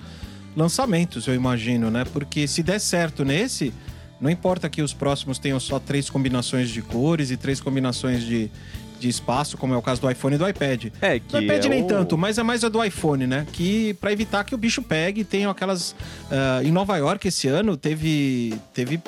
lançamentos, 0.56 1.28
eu 1.28 1.34
imagino, 1.36 1.90
né? 1.90 2.04
Porque 2.12 2.48
se 2.48 2.62
der 2.64 2.80
certo 2.80 3.24
nesse, 3.26 3.74
não 4.20 4.30
importa 4.30 4.70
que 4.70 4.82
os 4.82 4.94
próximos 4.94 5.40
tenham 5.40 5.60
só 5.60 5.80
três 5.80 6.10
combinações 6.10 6.70
de 6.70 6.82
cores 6.82 7.32
e 7.32 7.38
três 7.38 7.60
combinações 7.60 8.24
de, 8.24 8.52
de 9.00 9.10
espaço, 9.10 9.58
como 9.58 9.74
é 9.74 9.78
o 9.78 9.82
caso 9.82 10.02
do 10.02 10.10
iPhone 10.12 10.36
e 10.36 10.38
do 10.38 10.48
iPad. 10.48 10.86
É, 11.02 11.20
que 11.20 11.32
Do 11.32 11.42
iPad 11.42 11.66
é 11.66 11.70
nem 11.70 11.84
o- 11.84 11.88
tanto, 11.88 12.18
mas 12.18 12.38
é 12.38 12.44
mais 12.44 12.64
a 12.64 12.70
do 12.70 12.84
iPhone, 12.84 13.26
né? 13.26 13.48
Que 13.52 13.94
para 13.96 14.12
evitar 14.12 14.44
que 14.44 14.54
o 14.54 14.58
bicho 14.58 14.82
pegue, 14.84 15.24
tem 15.24 15.46
aquelas. 15.46 15.96
ah, 16.30 16.62
em 16.64 16.72
Nova 16.72 16.98
York 16.98 17.28
esse 17.28 17.48
ano 17.48 17.76
teve 17.78 18.54
teve 18.74 19.00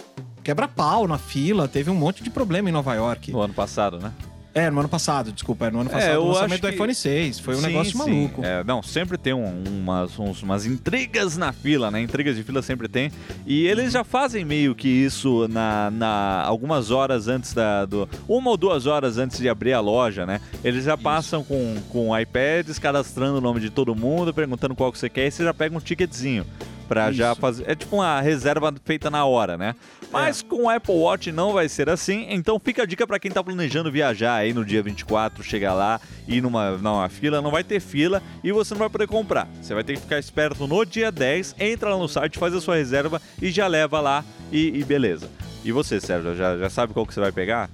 quebra-pau 0.43 1.07
na 1.07 1.17
fila, 1.17 1.67
teve 1.67 1.89
um 1.89 1.95
monte 1.95 2.23
de 2.23 2.29
problema 2.29 2.67
em 2.69 2.71
Nova 2.73 2.93
York. 2.95 3.31
No 3.31 3.39
ano 3.41 3.53
passado, 3.53 3.97
né? 3.99 4.11
É, 4.55 4.69
no 4.69 4.79
ano 4.81 4.87
passado, 4.89 5.31
desculpa, 5.31 5.65
é 5.65 5.71
no 5.71 5.79
ano 5.79 5.89
É, 5.89 5.93
passado, 5.93 6.11
eu 6.13 6.21
o 6.21 6.27
lançamento 6.27 6.61
do 6.61 6.67
que- 6.67 6.73
iPhone 6.75 6.93
6. 6.93 7.39
Foi 7.39 7.55
um 7.55 7.57
Sim, 7.61 7.65
negócio 7.67 7.91
sim. 7.93 7.97
maluco. 7.97 8.45
É, 8.45 8.63
não, 8.63 8.83
sempre 8.83 9.17
tem 9.17 9.33
um- 9.33 9.63
umas, 9.67 10.19
uns- 10.19 10.43
umas 10.43 10.67
intrigas 10.67 11.35
na 11.37 11.51
fila, 11.51 11.89
né? 11.89 11.99
Intrigas 12.01 12.35
de 12.35 12.43
fila 12.43 12.61
sempre 12.61 12.87
tem. 12.87 13.11
E 13.47 13.65
eles 13.65 13.91
já 13.91 14.03
fazem 14.03 14.45
meio 14.45 14.75
que 14.75 14.87
isso 14.87 15.47
na, 15.47 15.89
na 15.89 16.43
algumas 16.45 16.91
horas 16.91 17.27
antes 17.27 17.51
da. 17.53 17.85
Do, 17.85 18.07
uma 18.27 18.51
ou 18.51 18.55
duas 18.57 18.85
horas 18.85 19.17
antes 19.17 19.39
de 19.39 19.49
abrir 19.49 19.73
a 19.73 19.79
loja, 19.79 20.23
né? 20.23 20.39
Eles 20.63 20.83
já 20.85 20.95
passam 20.95 21.43
com, 21.43 21.75
com 21.89 22.15
iPads, 22.15 22.77
cadastrando 22.77 23.39
o 23.39 23.41
nome 23.41 23.59
de 23.59 23.71
todo 23.71 23.95
mundo, 23.95 24.31
perguntando 24.35 24.75
qual 24.75 24.91
que 24.91 24.99
você 24.99 25.09
quer, 25.09 25.27
e 25.27 25.31
você 25.31 25.43
já 25.43 25.53
pega 25.53 25.75
um 25.75 25.79
ticketzinho. 25.79 26.45
Pra 26.87 27.11
já 27.11 27.33
fazer. 27.33 27.69
É 27.69 27.75
tipo 27.75 27.97
uma 27.97 28.19
reserva 28.21 28.73
feita 28.83 29.09
na 29.09 29.25
hora, 29.25 29.57
né? 29.57 29.75
Mas 30.11 30.41
com 30.41 30.63
o 30.63 30.69
Apple 30.69 30.93
Watch 30.93 31.31
não 31.31 31.53
vai 31.53 31.67
ser 31.67 31.89
assim. 31.89 32.27
Então 32.29 32.59
fica 32.63 32.83
a 32.83 32.85
dica 32.85 33.07
pra 33.07 33.17
quem 33.17 33.31
tá 33.31 33.43
planejando 33.43 33.91
viajar 33.91 34.35
aí 34.35 34.53
no 34.53 34.63
dia 34.63 34.83
24, 34.83 35.43
chegar 35.43 35.73
lá 35.73 35.99
e 36.27 36.39
numa, 36.39 36.71
numa 36.77 37.09
fila, 37.09 37.41
não 37.41 37.49
vai 37.49 37.63
ter 37.63 37.79
fila 37.79 38.21
e 38.43 38.51
você 38.51 38.73
não 38.73 38.79
vai 38.79 38.89
poder 38.89 39.07
comprar. 39.07 39.47
Você 39.61 39.73
vai 39.73 39.83
ter 39.83 39.95
que 39.95 40.01
ficar 40.01 40.19
esperto 40.19 40.67
no 40.67 40.85
dia 40.85 41.11
10, 41.11 41.55
entra 41.59 41.89
lá 41.89 41.97
no 41.97 42.07
site, 42.07 42.37
faz 42.37 42.53
a 42.53 42.61
sua 42.61 42.75
reserva 42.75 43.21
e 43.41 43.49
já 43.49 43.65
leva 43.65 43.99
lá 43.99 44.23
e, 44.51 44.79
e 44.79 44.83
beleza. 44.83 45.29
E 45.63 45.71
você, 45.71 45.99
Sérgio, 45.99 46.35
já, 46.35 46.57
já 46.57 46.69
sabe 46.69 46.93
qual 46.93 47.05
que 47.05 47.13
você 47.13 47.19
vai 47.19 47.31
pegar? 47.31 47.69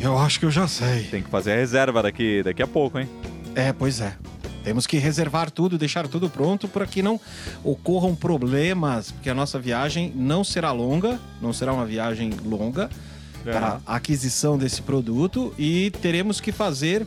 Eu 0.00 0.16
acho 0.18 0.38
que 0.38 0.46
eu 0.46 0.50
já 0.50 0.68
sei. 0.68 1.04
Tem 1.04 1.22
que 1.22 1.30
fazer 1.30 1.52
a 1.52 1.56
reserva 1.56 2.02
daqui, 2.02 2.42
daqui 2.42 2.62
a 2.62 2.66
pouco, 2.66 2.98
hein? 2.98 3.08
É, 3.54 3.72
pois 3.72 4.00
é. 4.00 4.14
Temos 4.68 4.86
que 4.86 4.98
reservar 4.98 5.50
tudo, 5.50 5.78
deixar 5.78 6.06
tudo 6.08 6.28
pronto 6.28 6.68
para 6.68 6.86
que 6.86 7.00
não 7.02 7.18
ocorram 7.64 8.14
problemas, 8.14 9.10
porque 9.10 9.30
a 9.30 9.34
nossa 9.34 9.58
viagem 9.58 10.12
não 10.14 10.44
será 10.44 10.72
longa, 10.72 11.18
não 11.40 11.54
será 11.54 11.72
uma 11.72 11.86
viagem 11.86 12.30
longa 12.44 12.90
para 13.42 13.80
a 13.86 13.96
aquisição 13.96 14.58
desse 14.58 14.82
produto 14.82 15.54
e 15.58 15.90
teremos 16.02 16.38
que 16.38 16.52
fazer 16.52 17.06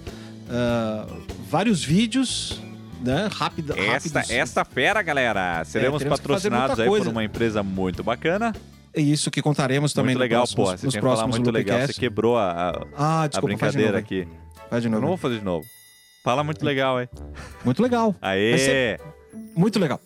ah, 0.50 1.06
vários 1.52 1.84
vídeos, 1.84 2.60
né, 3.00 3.30
rápido, 3.32 3.76
Esta, 3.78 4.22
esta 4.34 4.66
fera, 4.66 5.04
galera! 5.04 5.64
Seremos 5.64 6.02
fazer 6.02 6.10
patrocinados 6.10 6.80
aí 6.80 6.88
por 6.88 7.08
uma 7.08 7.24
empresa 7.24 7.62
muito 7.62 8.04
bacana. 8.04 8.56
É 8.92 9.02
isso 9.02 9.30
que 9.30 9.40
contaremos 9.40 9.94
também 9.94 10.16
muito 10.16 10.18
no 10.18 10.24
legal, 10.24 10.48
próximos, 10.48 10.80
pô. 10.82 10.86
Nos 10.88 10.96
falar 10.96 11.02
próximos 11.02 11.36
muito 11.38 11.52
legal. 11.52 11.80
Você 11.86 11.94
quebrou 11.94 12.40
a, 12.40 12.50
a- 12.72 12.86
Ah, 12.98 13.22
a 13.22 13.28
desculpa, 13.28 13.56
faz 13.60 13.74
de 13.74 13.78
novo. 13.78 13.92
brincadeira 13.94 14.00
aqui. 14.00 14.28
Faz 14.68 14.82
de 14.82 14.88
Eu 14.88 14.92
novo. 14.94 15.02
não 15.02 15.08
vou 15.10 15.18
fazer 15.18 15.38
de 15.38 15.46
novo. 15.46 15.68
Fala 16.24 16.44
muito 16.44 16.64
legal, 16.64 17.02
hein? 17.02 17.10
Muito 17.66 17.82
legal. 17.82 18.16
Aê! 18.22 18.58
Ser- 18.58 19.02
Muito 19.56 19.80
legal. 19.80 20.00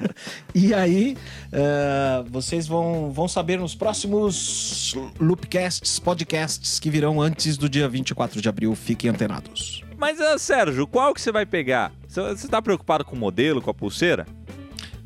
e 0.54 0.72
aí, 0.74 1.16
eh, 1.52 2.24
vocês 2.30 2.66
vão, 2.66 3.12
vão 3.12 3.28
saber 3.28 3.58
nos 3.58 3.74
próximos 3.74 4.94
Loopcasts, 5.20 5.98
podcasts 5.98 6.80
que 6.80 6.90
virão 6.90 7.20
antes 7.20 7.56
do 7.58 7.68
dia 7.68 7.88
24 7.88 8.40
de 8.40 8.48
abril. 8.48 8.74
Fiquem 8.74 9.10
antenados. 9.10 9.84
Mas, 9.96 10.20
ah, 10.20 10.38
Sérgio, 10.38 10.86
qual 10.86 11.12
que 11.12 11.20
você 11.20 11.30
vai 11.30 11.44
pegar? 11.44 11.92
Você, 12.08 12.20
você 12.22 12.48
tá 12.48 12.62
preocupado 12.62 13.04
com 13.04 13.14
o 13.14 13.18
modelo, 13.18 13.60
com 13.60 13.70
a 13.70 13.74
pulseira? 13.74 14.26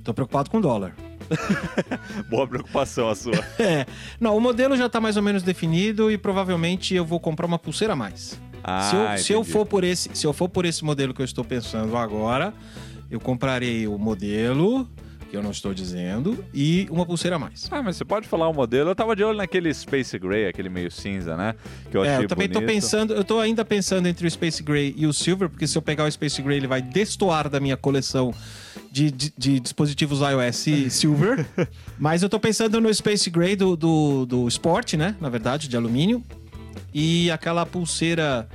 Tô 0.05 0.15
preocupado 0.15 0.49
com 0.51 0.59
o 0.59 0.61
dólar. 0.61 0.95
Boa 2.31 2.47
preocupação 2.47 3.09
a 3.09 3.15
sua. 3.15 3.33
É. 3.59 3.85
Não, 4.21 4.37
o 4.37 4.41
modelo 4.41 4.77
já 4.77 4.89
tá 4.89 5.01
mais 5.01 5.17
ou 5.17 5.23
menos 5.23 5.43
definido 5.43 6.11
e 6.11 6.17
provavelmente 6.17 6.95
eu 6.95 7.05
vou 7.05 7.19
comprar 7.19 7.47
uma 7.47 7.59
pulseira 7.59 7.95
a 7.95 7.97
mais. 7.97 8.41
Ah, 8.65 8.81
se, 8.83 8.97
eu, 8.97 9.19
se 9.19 9.33
eu 9.33 9.45
for 9.45 9.67
por 9.67 9.85
esse, 9.85 10.11
se 10.15 10.27
eu 10.27 10.33
for 10.33 10.49
por 10.49 10.65
esse 10.65 10.85
modelo 10.85 11.13
que 11.13 11.21
eu 11.21 11.25
estou 11.25 11.45
pensando 11.45 11.97
agora, 11.97 12.53
eu 13.11 13.19
comprarei 13.21 13.87
o 13.87 13.99
modelo 13.99 14.89
que 15.31 15.37
eu 15.37 15.43
não 15.43 15.51
estou 15.51 15.73
dizendo 15.73 16.45
e 16.53 16.87
uma 16.91 17.07
pulseira 17.07 17.37
a 17.37 17.39
mais. 17.39 17.67
Ah, 17.71 17.83
mas 17.83 17.97
você 17.97 18.05
pode 18.05 18.29
falar 18.29 18.47
o 18.49 18.53
modelo. 18.53 18.91
Eu 18.91 18.95
tava 18.95 19.17
de 19.17 19.25
olho 19.25 19.39
naquele 19.39 19.73
Space 19.73 20.19
Gray, 20.19 20.47
aquele 20.47 20.69
meio 20.69 20.91
cinza, 20.91 21.39
né? 21.39 21.55
Que 21.91 21.97
eu 21.97 22.03
achei 22.03 22.17
É, 22.17 22.25
eu 22.25 22.29
também 22.29 22.49
tô 22.51 22.61
bonito. 22.61 22.71
pensando, 22.71 23.15
eu 23.15 23.25
tô 23.25 23.41
ainda 23.41 23.65
pensando 23.65 24.07
entre 24.07 24.27
o 24.27 24.31
Space 24.31 24.63
Gray 24.63 24.95
e 24.95 25.07
o 25.07 25.13
Silver, 25.13 25.49
porque 25.49 25.67
se 25.67 25.77
eu 25.79 25.81
pegar 25.81 26.05
o 26.05 26.13
Space 26.13 26.41
Gray, 26.43 26.59
ele 26.59 26.67
vai 26.67 26.83
destoar 26.83 27.49
da 27.49 27.59
minha 27.59 27.79
coleção 27.79 28.35
de, 28.91 29.11
de- 29.11 29.33
de 29.39 29.59
dispositivos 29.59 30.21
iOS 30.21 30.67
Silver. 30.95 31.47
Mas 31.99 32.23
eu 32.23 32.29
tô 32.29 32.39
pensando 32.39 32.79
no 32.79 32.93
Space 32.93 33.31
Gray 33.31 33.57
do, 33.57 33.75
do, 33.75 34.27
do 34.27 34.49
Sport, 34.49 34.93
né? 34.95 35.17
Na 35.19 35.31
verdade, 35.31 35.67
de 35.67 35.75
alumínio. 35.79 36.23
E 36.93 37.31
aquela 37.31 37.65
pulseira. 37.65 38.49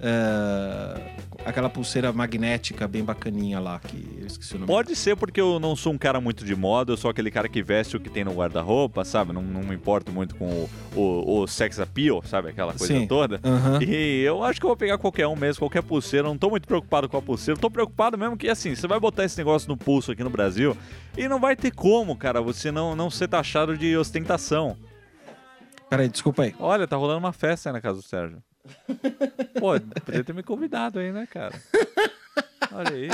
é, 0.00 1.18
aquela 1.44 1.70
pulseira 1.70 2.12
magnética 2.12 2.86
bem 2.86 3.02
bacaninha 3.02 3.58
lá, 3.58 3.78
que 3.78 4.18
eu 4.20 4.26
esqueci 4.26 4.54
o 4.54 4.58
nome. 4.58 4.66
Pode 4.66 4.94
ser 4.94 5.16
porque 5.16 5.40
eu 5.40 5.58
não 5.58 5.74
sou 5.74 5.92
um 5.92 5.98
cara 5.98 6.20
muito 6.20 6.44
de 6.44 6.54
moda, 6.54 6.92
eu 6.92 6.96
sou 6.96 7.10
aquele 7.10 7.30
cara 7.30 7.48
que 7.48 7.62
veste 7.62 7.96
o 7.96 8.00
que 8.00 8.10
tem 8.10 8.24
no 8.24 8.32
guarda-roupa, 8.32 9.04
sabe? 9.04 9.32
Não, 9.32 9.42
não 9.42 9.62
me 9.62 9.74
importo 9.74 10.12
muito 10.12 10.34
com 10.36 10.46
o, 10.46 10.70
o, 10.94 11.40
o 11.40 11.46
sex 11.46 11.80
appeal, 11.80 12.22
sabe? 12.24 12.50
Aquela 12.50 12.74
coisa 12.74 12.92
Sim. 12.92 13.06
toda. 13.06 13.40
Aham. 13.42 13.82
E 13.82 14.22
eu 14.22 14.44
acho 14.44 14.60
que 14.60 14.66
eu 14.66 14.68
vou 14.68 14.76
pegar 14.76 14.98
qualquer 14.98 15.26
um 15.26 15.36
mesmo, 15.36 15.60
qualquer 15.60 15.82
pulseira. 15.82 16.26
Eu 16.26 16.30
não 16.30 16.38
tô 16.38 16.50
muito 16.50 16.66
preocupado 16.66 17.08
com 17.08 17.16
a 17.16 17.22
pulseira. 17.22 17.56
Eu 17.56 17.60
tô 17.60 17.70
preocupado 17.70 18.18
mesmo 18.18 18.36
que, 18.36 18.48
assim, 18.48 18.74
você 18.74 18.86
vai 18.86 19.00
botar 19.00 19.24
esse 19.24 19.38
negócio 19.38 19.68
no 19.68 19.76
pulso 19.76 20.12
aqui 20.12 20.22
no 20.22 20.30
Brasil 20.30 20.76
e 21.16 21.28
não 21.28 21.40
vai 21.40 21.56
ter 21.56 21.70
como, 21.70 22.14
cara, 22.16 22.40
você 22.40 22.70
não, 22.70 22.94
não 22.94 23.10
ser 23.10 23.28
taxado 23.28 23.76
de 23.76 23.96
ostentação. 23.96 24.76
Peraí, 25.88 26.08
desculpa 26.08 26.42
aí. 26.42 26.54
Olha, 26.58 26.86
tá 26.86 26.96
rolando 26.96 27.18
uma 27.18 27.32
festa 27.32 27.68
aí 27.68 27.72
na 27.72 27.80
casa 27.80 27.98
do 27.98 28.02
Sérgio. 28.02 28.42
Pô, 29.58 29.72
poderia 30.04 30.24
ter 30.24 30.34
me 30.34 30.42
convidado 30.42 30.98
aí, 30.98 31.10
né, 31.10 31.26
cara? 31.26 31.54
Olha 32.72 32.94
aí. 32.94 33.08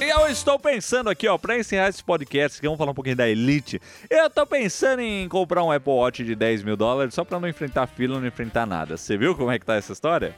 E 0.00 0.08
eu 0.08 0.28
estou 0.28 0.58
pensando 0.58 1.10
aqui, 1.10 1.28
ó, 1.28 1.36
pra 1.36 1.58
encerrar 1.58 1.88
esse 1.88 2.02
podcast, 2.02 2.60
que 2.60 2.66
vamos 2.66 2.78
falar 2.78 2.92
um 2.92 2.94
pouquinho 2.94 3.16
da 3.16 3.28
Elite. 3.28 3.80
Eu 4.08 4.30
tô 4.30 4.46
pensando 4.46 5.00
em 5.00 5.28
comprar 5.28 5.62
um 5.62 5.70
Apple 5.70 5.92
Watch 5.92 6.24
de 6.24 6.34
10 6.34 6.62
mil 6.62 6.76
dólares 6.76 7.12
só 7.14 7.24
pra 7.24 7.38
não 7.38 7.48
enfrentar 7.48 7.86
fila, 7.86 8.18
não 8.18 8.26
enfrentar 8.26 8.66
nada. 8.66 8.96
Você 8.96 9.18
viu 9.18 9.36
como 9.36 9.50
é 9.50 9.58
que 9.58 9.66
tá 9.66 9.74
essa 9.74 9.92
história? 9.92 10.34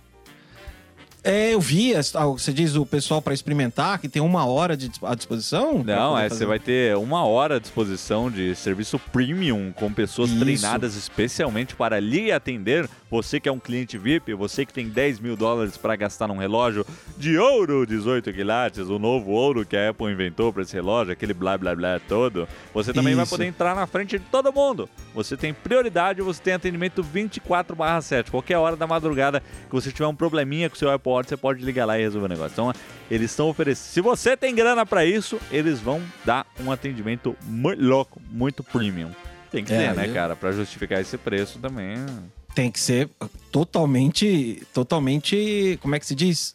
É, 1.25 1.55
eu 1.55 1.61
vi, 1.61 1.95
ah, 1.95 2.27
você 2.27 2.53
diz 2.53 2.75
o 2.75 2.85
pessoal 2.85 3.23
para 3.23 3.33
experimentar, 3.33 4.01
que 4.01 4.09
tem 4.09 4.21
uma 4.21 4.45
hora 4.45 4.77
de, 4.77 4.91
à 5.03 5.15
disposição? 5.15 5.85
Não, 5.85 6.19
é, 6.19 6.25
fazer? 6.25 6.35
você 6.35 6.47
vai 6.47 6.59
ter 6.59 6.97
uma 6.97 7.25
hora 7.25 7.57
à 7.57 7.59
disposição 7.61 8.29
de 8.29 8.57
serviço 8.57 8.99
premium 8.99 9.73
com 9.73 9.93
pessoas 9.93 10.31
Isso. 10.31 10.41
treinadas 10.41 10.97
especialmente 10.97 11.77
para 11.77 12.01
lhe 12.01 12.33
atender. 12.33 12.89
Você 13.09 13.39
que 13.39 13.49
é 13.49 13.53
um 13.53 13.59
cliente 13.59 13.99
VIP, 13.99 14.33
você 14.33 14.65
que 14.65 14.73
tem 14.73 14.89
10 14.89 15.21
mil 15.21 15.37
dólares 15.37 15.77
para 15.77 15.95
gastar 15.95 16.29
num 16.29 16.39
relógio 16.39 16.85
de 17.19 17.39
ouro 17.39 17.87
18 17.87 18.33
quilates, 18.33 18.89
o 18.89 18.99
novo 18.99 19.33
ouro 19.33 19.67
que 19.67 19.77
a 19.77 19.91
Apple 19.91 20.11
inventou 20.11 20.51
para 20.51 20.63
esse 20.63 20.73
relógio, 20.73 21.13
aquele 21.13 21.35
blá 21.35 21.59
blá 21.59 21.77
blá 21.77 22.01
todo. 22.01 22.49
Você 22.73 22.91
também 22.91 23.15
vai 23.15 23.25
Isso. 23.25 23.35
poder 23.35 23.45
entrar 23.45 23.77
na 23.77 23.87
frente 23.87 24.19
de 24.19 24.25
todo 24.25 24.51
mundo. 24.51 24.89
Você 25.15 25.37
tem 25.37 25.53
prioridade, 25.53 26.23
você 26.23 26.43
tem 26.43 26.55
atendimento 26.55 27.03
24/7. 27.03 28.31
Qualquer 28.31 28.57
hora 28.57 28.77
da 28.77 28.87
madrugada 28.87 29.41
que 29.41 29.73
você 29.73 29.93
tiver 29.93 30.07
um 30.07 30.17
probleminha 30.17 30.71
com 30.71 30.75
o 30.75 30.79
seu 30.79 30.91
Apple 30.91 31.12
Você 31.29 31.37
pode 31.37 31.63
ligar 31.65 31.85
lá 31.87 31.99
e 31.99 32.03
resolver 32.03 32.27
o 32.27 32.29
negócio. 32.29 32.53
Então, 32.53 32.73
eles 33.11 33.31
estão 33.31 33.49
oferecendo. 33.49 33.85
Se 33.93 34.01
você 34.01 34.37
tem 34.37 34.55
grana 34.55 34.85
para 34.87 35.05
isso, 35.05 35.39
eles 35.51 35.79
vão 35.81 36.01
dar 36.25 36.47
um 36.61 36.71
atendimento 36.73 37.37
muito 37.45 37.83
louco, 37.83 38.21
muito 38.31 38.63
premium. 38.65 39.11
Tem 39.51 39.65
que 39.65 39.73
É, 39.73 39.89
ter, 39.89 39.95
né, 39.95 40.09
eu- 40.09 40.15
cara? 40.15 40.35
Para 40.35 40.53
justificar 40.53 41.01
esse 41.01 41.19
preço 41.19 41.59
também. 41.59 41.97
Tem 42.55 42.71
que 42.71 42.81
ser 42.81 43.09
totalmente, 43.51 44.63
totalmente, 44.75 45.79
como 45.81 45.95
é 45.95 46.01
que 46.01 46.07
se 46.07 46.15
diz? 46.15 46.55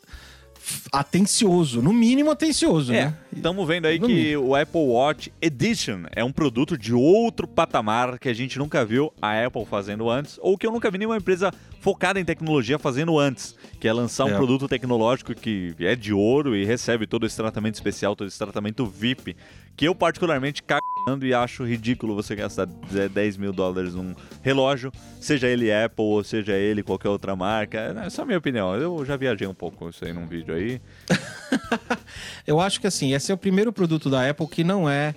Atencioso, 0.91 1.81
no 1.81 1.93
mínimo 1.93 2.31
atencioso, 2.31 2.93
É, 2.93 3.05
né? 3.05 3.17
estamos 3.35 3.67
vendo 3.67 3.85
aí 3.85 3.99
No 3.99 4.07
que 4.07 4.35
o 4.37 4.55
Apple 4.55 4.81
Watch 4.81 5.31
Edition 5.41 6.03
é 6.15 6.23
um 6.23 6.31
produto 6.31 6.77
de 6.77 6.93
outro 6.93 7.47
patamar 7.47 8.17
que 8.19 8.27
a 8.29 8.33
gente 8.33 8.57
nunca 8.57 8.83
viu 8.85 9.11
a 9.21 9.45
Apple 9.45 9.65
fazendo 9.65 10.09
antes, 10.09 10.39
ou 10.41 10.57
que 10.57 10.65
eu 10.65 10.71
nunca 10.71 10.89
vi 10.89 10.97
nenhuma 10.97 11.17
empresa 11.17 11.51
focada 11.79 12.19
em 12.19 12.25
tecnologia 12.25 12.79
fazendo 12.79 13.17
antes, 13.19 13.55
que 13.79 13.87
é 13.87 13.93
lançar 13.93 14.25
um 14.25 14.29
É. 14.29 14.35
produto 14.35 14.67
tecnológico 14.67 15.33
que 15.35 15.73
é 15.79 15.95
de 15.95 16.13
ouro 16.13 16.55
e 16.55 16.65
recebe 16.65 17.05
todo 17.05 17.25
esse 17.25 17.35
tratamento 17.37 17.75
especial, 17.75 18.15
todo 18.15 18.27
esse 18.27 18.37
tratamento 18.37 18.85
VIP, 18.85 19.35
que 19.77 19.87
eu 19.87 19.93
particularmente 19.93 20.63
cagando 20.63 21.25
e 21.25 21.33
acho 21.35 21.63
ridículo 21.63 22.15
você 22.15 22.35
gastar 22.35 22.65
10 22.65 23.37
mil 23.37 23.53
dólares 23.53 23.93
num 23.93 24.15
relógio, 24.41 24.91
seja 25.21 25.47
ele 25.47 25.71
Apple 25.71 26.03
ou 26.03 26.23
seja 26.23 26.53
ele 26.53 26.81
qualquer 26.81 27.09
outra 27.09 27.35
marca. 27.35 27.95
É 28.03 28.09
só 28.09 28.23
a 28.23 28.25
minha 28.25 28.39
opinião. 28.39 28.75
Eu 28.75 29.05
já 29.05 29.15
viajei 29.15 29.47
um 29.47 29.53
pouco 29.53 29.77
com 29.77 29.89
isso 29.89 30.03
aí 30.03 30.11
num 30.11 30.25
vídeo 30.25 30.55
aí. 30.55 30.81
Eu 32.45 32.59
acho 32.59 32.81
que 32.81 32.87
assim, 32.87 33.13
esse 33.13 33.31
é 33.31 33.35
o 33.35 33.37
primeiro 33.37 33.71
produto 33.71 34.09
da 34.09 34.27
Apple 34.27 34.47
que 34.47 34.63
não 34.63 34.89
é 34.89 35.13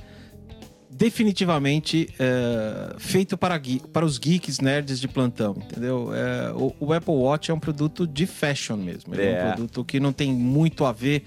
definitivamente 0.90 2.11
é, 2.19 2.95
feito 2.99 3.38
para, 3.38 3.59
para 3.90 4.05
os 4.05 4.19
geeks 4.19 4.61
nerds 4.61 5.00
de 5.00 5.09
plantão, 5.09 5.57
entendeu? 5.57 6.11
É, 6.14 6.52
o, 6.52 6.75
o 6.79 6.93
Apple 6.93 7.14
Watch 7.14 7.50
é 7.50 7.55
um 7.55 7.59
produto 7.61 8.07
de 8.07 8.26
fashion 8.26 8.76
mesmo. 8.76 9.14
Ele 9.14 9.23
é. 9.23 9.33
É. 9.33 9.45
um 9.45 9.52
produto 9.55 9.85
que 9.87 9.99
não 9.99 10.12
tem 10.12 10.31
muito 10.31 10.85
a 10.85 10.93
ver 10.93 11.25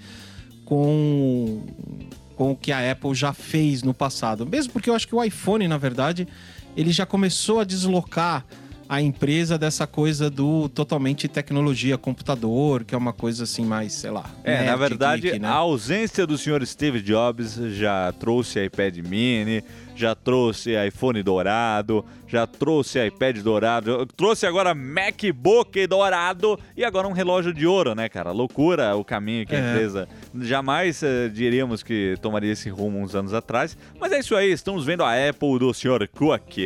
com, 0.64 1.66
com 2.36 2.52
o 2.52 2.56
que 2.56 2.72
a 2.72 2.90
Apple 2.90 3.14
já 3.14 3.32
fez 3.32 3.82
no 3.82 3.94
passado. 3.94 4.46
Mesmo 4.46 4.72
porque 4.72 4.90
eu 4.90 4.94
acho 4.94 5.06
que 5.06 5.14
o 5.14 5.22
iPhone, 5.22 5.66
na 5.68 5.78
verdade, 5.78 6.26
ele 6.76 6.92
já 6.92 7.06
começou 7.06 7.60
a 7.60 7.64
deslocar 7.64 8.44
a 8.88 9.00
empresa 9.00 9.56
dessa 9.58 9.86
coisa 9.86 10.28
do 10.30 10.68
totalmente 10.68 11.26
tecnologia, 11.28 11.96
computador, 11.96 12.84
que 12.84 12.94
é 12.94 12.98
uma 12.98 13.12
coisa 13.12 13.44
assim 13.44 13.64
mais, 13.64 13.92
sei 13.92 14.10
lá. 14.10 14.24
É, 14.44 14.64
na 14.64 14.76
verdade, 14.76 15.22
geek, 15.22 15.38
né? 15.38 15.48
a 15.48 15.54
ausência 15.54 16.26
do 16.26 16.36
senhor 16.38 16.64
Steve 16.66 17.00
Jobs 17.00 17.54
já 17.72 18.12
trouxe 18.12 18.62
iPad 18.64 18.98
mini, 18.98 19.62
já 19.96 20.14
trouxe 20.14 20.72
iPhone 20.86 21.22
dourado, 21.22 22.04
já 22.26 22.46
trouxe 22.46 23.04
iPad 23.06 23.38
dourado, 23.38 24.06
trouxe 24.16 24.44
agora 24.44 24.74
MacBook 24.74 25.86
dourado 25.86 26.58
e 26.76 26.84
agora 26.84 27.06
um 27.06 27.12
relógio 27.12 27.52
de 27.54 27.66
ouro, 27.66 27.94
né, 27.94 28.08
cara? 28.08 28.32
Loucura 28.32 28.94
o 28.96 29.04
caminho 29.04 29.46
que 29.46 29.54
a 29.54 29.58
É. 29.58 29.70
empresa 29.70 30.08
jamais 30.40 31.02
eh, 31.02 31.28
diríamos 31.32 31.82
que 31.82 32.16
tomaria 32.20 32.52
esse 32.52 32.68
rumo 32.68 32.98
uns 33.00 33.14
anos 33.14 33.32
atrás. 33.32 33.76
Mas 34.00 34.10
é 34.12 34.18
isso 34.18 34.34
aí, 34.34 34.50
estamos 34.50 34.84
vendo 34.84 35.04
a 35.04 35.12
Apple 35.28 35.58
do 35.58 35.72
senhor 35.72 36.06
Cook. 36.08 36.58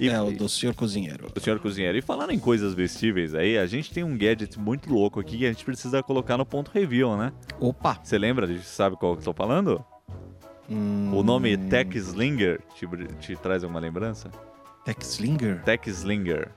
É, 0.00 0.04
e, 0.04 0.08
É, 0.08 0.20
o 0.20 0.30
do 0.32 0.48
senhor 0.48 0.74
cozinheiro. 0.74 1.28
do 1.32 1.40
senhor 1.40 1.58
cozinheiro. 1.58 1.96
E 1.98 2.02
falando 2.02 2.30
em 2.32 2.38
coisas 2.38 2.74
vestíveis 2.74 3.34
aí, 3.34 3.58
a 3.58 3.66
gente 3.66 3.92
tem 3.92 4.04
um 4.04 4.16
gadget 4.16 4.58
muito 4.58 4.92
louco 4.92 5.18
aqui 5.20 5.38
que 5.38 5.46
a 5.46 5.52
gente 5.52 5.64
precisa 5.64 6.02
colocar 6.02 6.36
no 6.36 6.46
ponto 6.46 6.70
review, 6.72 7.16
né? 7.16 7.32
Opa! 7.60 7.98
Você 8.02 8.16
lembra? 8.18 8.46
Sabe 8.62 8.96
qual 8.96 9.14
que 9.14 9.20
eu 9.20 9.24
tô 9.24 9.32
falando? 9.32 9.84
Hum, 10.70 11.10
O 11.14 11.22
nome 11.22 11.56
Tech 11.56 11.96
Slinger 11.96 12.60
te, 12.74 12.86
te 13.20 13.36
traz 13.36 13.62
alguma 13.64 13.80
lembrança? 13.80 14.30
Tech 14.84 15.02
Slinger? 15.04 15.62
Tech 15.64 15.88
Slinger. 15.88 16.50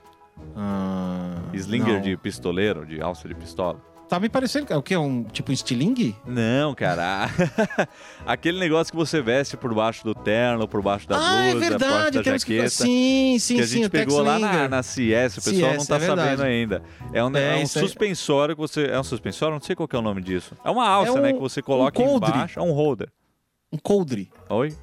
Ah, 0.56 1.36
Slinger 1.54 1.94
não. 1.94 2.00
de 2.00 2.16
pistoleiro, 2.16 2.84
de 2.86 3.00
alça 3.00 3.28
de 3.28 3.34
pistola. 3.34 3.80
Tá 4.12 4.20
me 4.20 4.28
parecendo 4.28 4.66
que 4.66 4.74
é 4.74 4.76
o 4.76 4.82
quê? 4.82 4.94
Um, 4.94 5.24
tipo 5.24 5.50
um 5.50 5.54
estilingue? 5.54 6.14
Não, 6.26 6.74
cara. 6.74 7.30
Aquele 8.26 8.60
negócio 8.60 8.92
que 8.92 8.96
você 8.98 9.22
veste 9.22 9.56
por 9.56 9.72
baixo 9.72 10.04
do 10.04 10.14
terno, 10.14 10.68
por 10.68 10.82
baixo 10.82 11.08
da 11.08 11.16
ah, 11.16 11.46
é 11.46 11.52
blusa, 11.52 11.70
por 11.70 11.78
baixo 11.78 11.94
verdade. 11.94 12.18
da 12.18 12.22
Temos 12.22 12.44
que... 12.44 12.56
jaqueta. 12.58 12.70
Sim, 12.84 13.38
sim, 13.38 13.54
que 13.56 13.62
a 13.62 13.66
sim. 13.66 13.72
gente 13.78 13.88
Tech 13.88 14.04
pegou 14.04 14.22
lá 14.22 14.38
na, 14.38 14.68
na 14.68 14.82
CS, 14.82 15.38
o 15.38 15.42
pessoal 15.42 15.72
não 15.72 15.80
CS, 15.80 15.86
tá 15.86 15.96
é 15.96 15.98
verdade. 15.98 16.20
sabendo 16.28 16.42
ainda. 16.42 16.82
É 17.10 17.24
um, 17.24 17.34
É, 17.34 17.58
é 17.58 17.62
um 17.62 17.66
suspensório 17.66 18.54
que 18.54 18.60
você. 18.60 18.84
É 18.84 19.00
um 19.00 19.02
suspensório? 19.02 19.54
Não 19.54 19.62
sei 19.62 19.74
qual 19.74 19.88
que 19.88 19.96
é 19.96 19.98
o 19.98 20.02
nome 20.02 20.20
disso. 20.20 20.54
É 20.62 20.70
uma 20.70 20.86
alça, 20.86 21.12
É 21.12 21.14
um- 21.14 21.22
né? 21.22 21.32
Que 21.32 21.40
você 21.40 21.62
coloca 21.62 21.98
um 21.98 22.04
coldre. 22.04 22.28
embaixo. 22.32 22.60
É 22.60 22.62
um 22.62 22.72
holder. 22.72 23.08
Um 23.72 23.78
coldre. 23.78 24.30
Oi? 24.50 24.76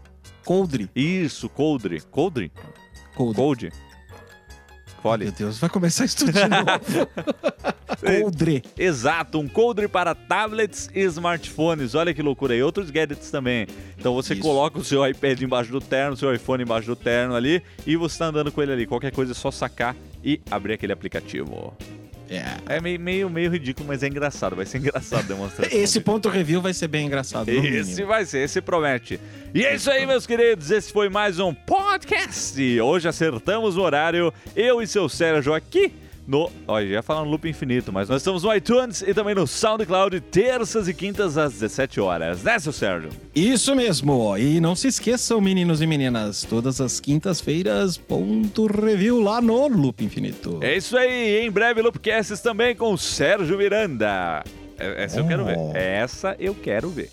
Coldre. 0.44 0.90
Isso, 0.96 1.48
coldre. 1.50 2.02
Coldre? 2.10 2.52
Coldre. 3.16 3.36
Cold? 3.36 3.72
Fole. 5.02 5.26
Meu 5.26 5.34
Deus, 5.34 5.58
vai 5.58 5.70
começar 5.70 6.06
isso 6.06 6.18
tudo 6.18 6.32
de 6.32 6.40
novo. 6.48 7.08
coldre. 8.06 8.64
Exato, 8.78 9.40
um 9.40 9.48
coldre 9.48 9.88
para 9.88 10.14
tablets 10.16 10.90
e 10.94 11.02
smartphones. 11.02 11.96
Olha 11.96 12.14
que 12.14 12.22
loucura. 12.22 12.56
E 12.56 12.62
outros 12.64 12.90
gadgets 12.90 13.32
também. 13.32 13.68
Então 13.98 14.14
você 14.14 14.34
Isso. 14.34 14.42
coloca 14.42 14.80
o 14.80 14.84
seu 14.84 15.06
iPad 15.08 15.42
embaixo 15.42 15.72
do 15.72 15.82
terno, 15.82 16.14
o 16.14 16.18
seu 16.18 16.34
iPhone 16.34 16.64
embaixo 16.64 16.88
do 16.88 16.96
terno 16.96 17.36
ali 17.36 17.62
e 17.86 17.96
você 17.96 18.20
tá 18.20 18.26
andando 18.26 18.52
com 18.52 18.62
ele 18.62 18.72
ali. 18.74 18.86
Qualquer 18.86 19.12
coisa 19.12 19.32
é 19.32 19.36
só 19.36 19.52
sacar 19.52 19.96
e 20.24 20.42
abrir 20.50 20.74
aquele 20.74 20.94
aplicativo. 20.94 21.74
É. 22.30 22.76
É 22.76 22.82
meio, 22.82 23.00
meio, 23.00 23.30
meio 23.30 23.52
ridículo, 23.52 23.88
mas 23.88 24.04
é 24.04 24.08
engraçado. 24.08 24.56
Vai 24.56 24.66
ser 24.66 24.78
engraçado 24.80 25.28
demonstrar. 25.28 25.72
Esse 25.74 26.00
ponto 26.00 26.30
review 26.30 26.62
vai 26.62 26.74
ser 26.74 26.88
bem 26.88 27.08
engraçado. 27.08 27.50
Esse 27.50 28.04
vai 28.04 28.26
ser, 28.26 28.40
esse 28.40 28.62
promete. 28.62 29.20
E 29.54 29.66
é 29.66 29.76
isso 29.76 29.90
aí, 29.90 30.06
meus 30.06 30.28
queridos. 30.28 30.70
Esse 30.70 30.92
foi 30.92 31.10
mais 31.10 31.40
um 31.40 31.54
podcast. 31.54 32.82
Hoje 32.82 33.08
acertamos 33.08 33.78
o 33.78 33.82
horário. 33.82 34.34
Eu 34.56 34.82
e 34.82 34.88
seu 34.88 35.10
Sérgio 35.10 35.54
aqui 35.54 35.92
no. 36.30 36.50
Olha, 36.68 36.88
já 36.88 37.02
falar 37.02 37.26
no 37.26 37.32
loop 37.32 37.50
infinito, 37.50 37.92
mas 37.92 38.08
nós 38.08 38.22
estamos 38.22 38.44
no 38.44 38.54
iTunes 38.54 39.02
e 39.02 39.14
também 39.14 39.34
no 39.34 39.48
SoundCloud, 39.48 40.20
terças 40.22 40.88
e 40.88 40.94
quintas 40.94 41.38
às 41.38 41.54
17 41.54 42.00
horas. 42.00 42.44
Né, 42.44 42.60
seu 42.60 42.72
Sérgio? 42.72 43.10
Isso 43.36 43.76
mesmo. 43.76 44.38
E 44.38 44.60
não 44.62 44.76
se 44.76 44.88
esqueçam, 44.88 45.42
meninos 45.42 45.82
e 45.82 45.88
meninas, 45.88 46.44
todas 46.44 46.80
as 46.80 47.00
quintas-feiras, 47.00 47.98
ponto 47.98 48.68
review 48.68 49.20
lá 49.20 49.42
no 49.42 49.68
Loop 49.68 50.04
Infinito. 50.04 50.60
É 50.62 50.78
isso 50.78 50.96
aí. 50.98 51.40
Em 51.42 51.50
breve, 51.52 51.82
Loopcasts 51.82 52.40
também 52.40 52.76
com 52.76 52.94
o 52.94 52.98
Sérgio 52.98 53.58
Miranda. 53.58 54.44
É- 54.78 55.04
Essa 55.04 55.20
eu 55.20 55.28
quero 55.28 55.46
ver. 55.46 55.58
Oh. 55.58 55.72
Essa 55.76 56.36
eu 56.40 56.54
quero 56.56 56.90
ver. 56.90 57.10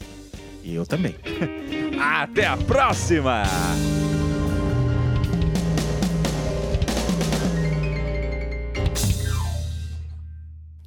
E 0.62 0.74
eu 0.74 0.84
também. 0.84 1.14
Até 1.98 2.46
a 2.46 2.56
próxima! 2.56 3.42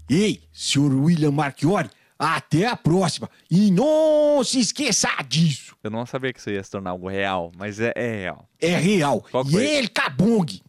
Ei, 0.09 0.41
senhor 0.51 0.91
William 0.93 1.31
Marchiori, 1.31 1.89
até 2.17 2.65
a 2.65 2.75
próxima. 2.75 3.29
E 3.49 3.71
não 3.71 4.43
se 4.43 4.59
esqueça 4.59 5.09
disso. 5.27 5.75
Eu 5.83 5.91
não 5.91 6.05
sabia 6.05 6.33
que 6.33 6.39
isso 6.39 6.49
ia 6.49 6.63
se 6.63 6.71
tornar 6.71 6.91
algo 6.91 7.07
real, 7.07 7.51
mas 7.55 7.79
é, 7.79 7.93
é 7.95 8.11
real. 8.21 8.49
É 8.59 8.75
real. 8.75 9.21
Qual 9.31 9.45
e 9.47 9.55
ele, 9.55 9.87
Cabong. 9.87 10.61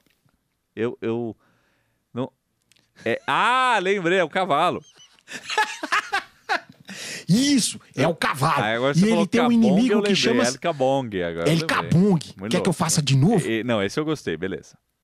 Eu, 0.76 0.96
eu 1.00 1.36
não. 2.14 2.30
É, 3.04 3.20
ah, 3.26 3.78
lembrei, 3.82 4.18
é 4.18 4.24
o 4.24 4.28
cavalo. 4.28 4.84
Isso, 7.28 7.80
é 7.94 8.06
o 8.06 8.14
cavalo. 8.14 8.62
Ah, 8.62 8.92
e 8.96 9.04
ele 9.04 9.26
tem 9.26 9.40
um 9.40 9.52
inimigo 9.52 10.02
que 10.02 10.14
chama 10.14 10.42
El 10.42 10.58
Cabong. 10.58 11.22
Agora 11.22 11.48
El. 11.48 11.66
Cabong. 11.66 12.18
Quer 12.48 12.60
que 12.60 12.68
eu 12.68 12.72
faça 12.72 13.00
de 13.00 13.16
novo? 13.16 13.46
E- 13.46 13.62
não, 13.62 13.82
esse 13.82 13.98
eu 13.98 14.04
gostei, 14.04 14.36
beleza. 14.36 14.76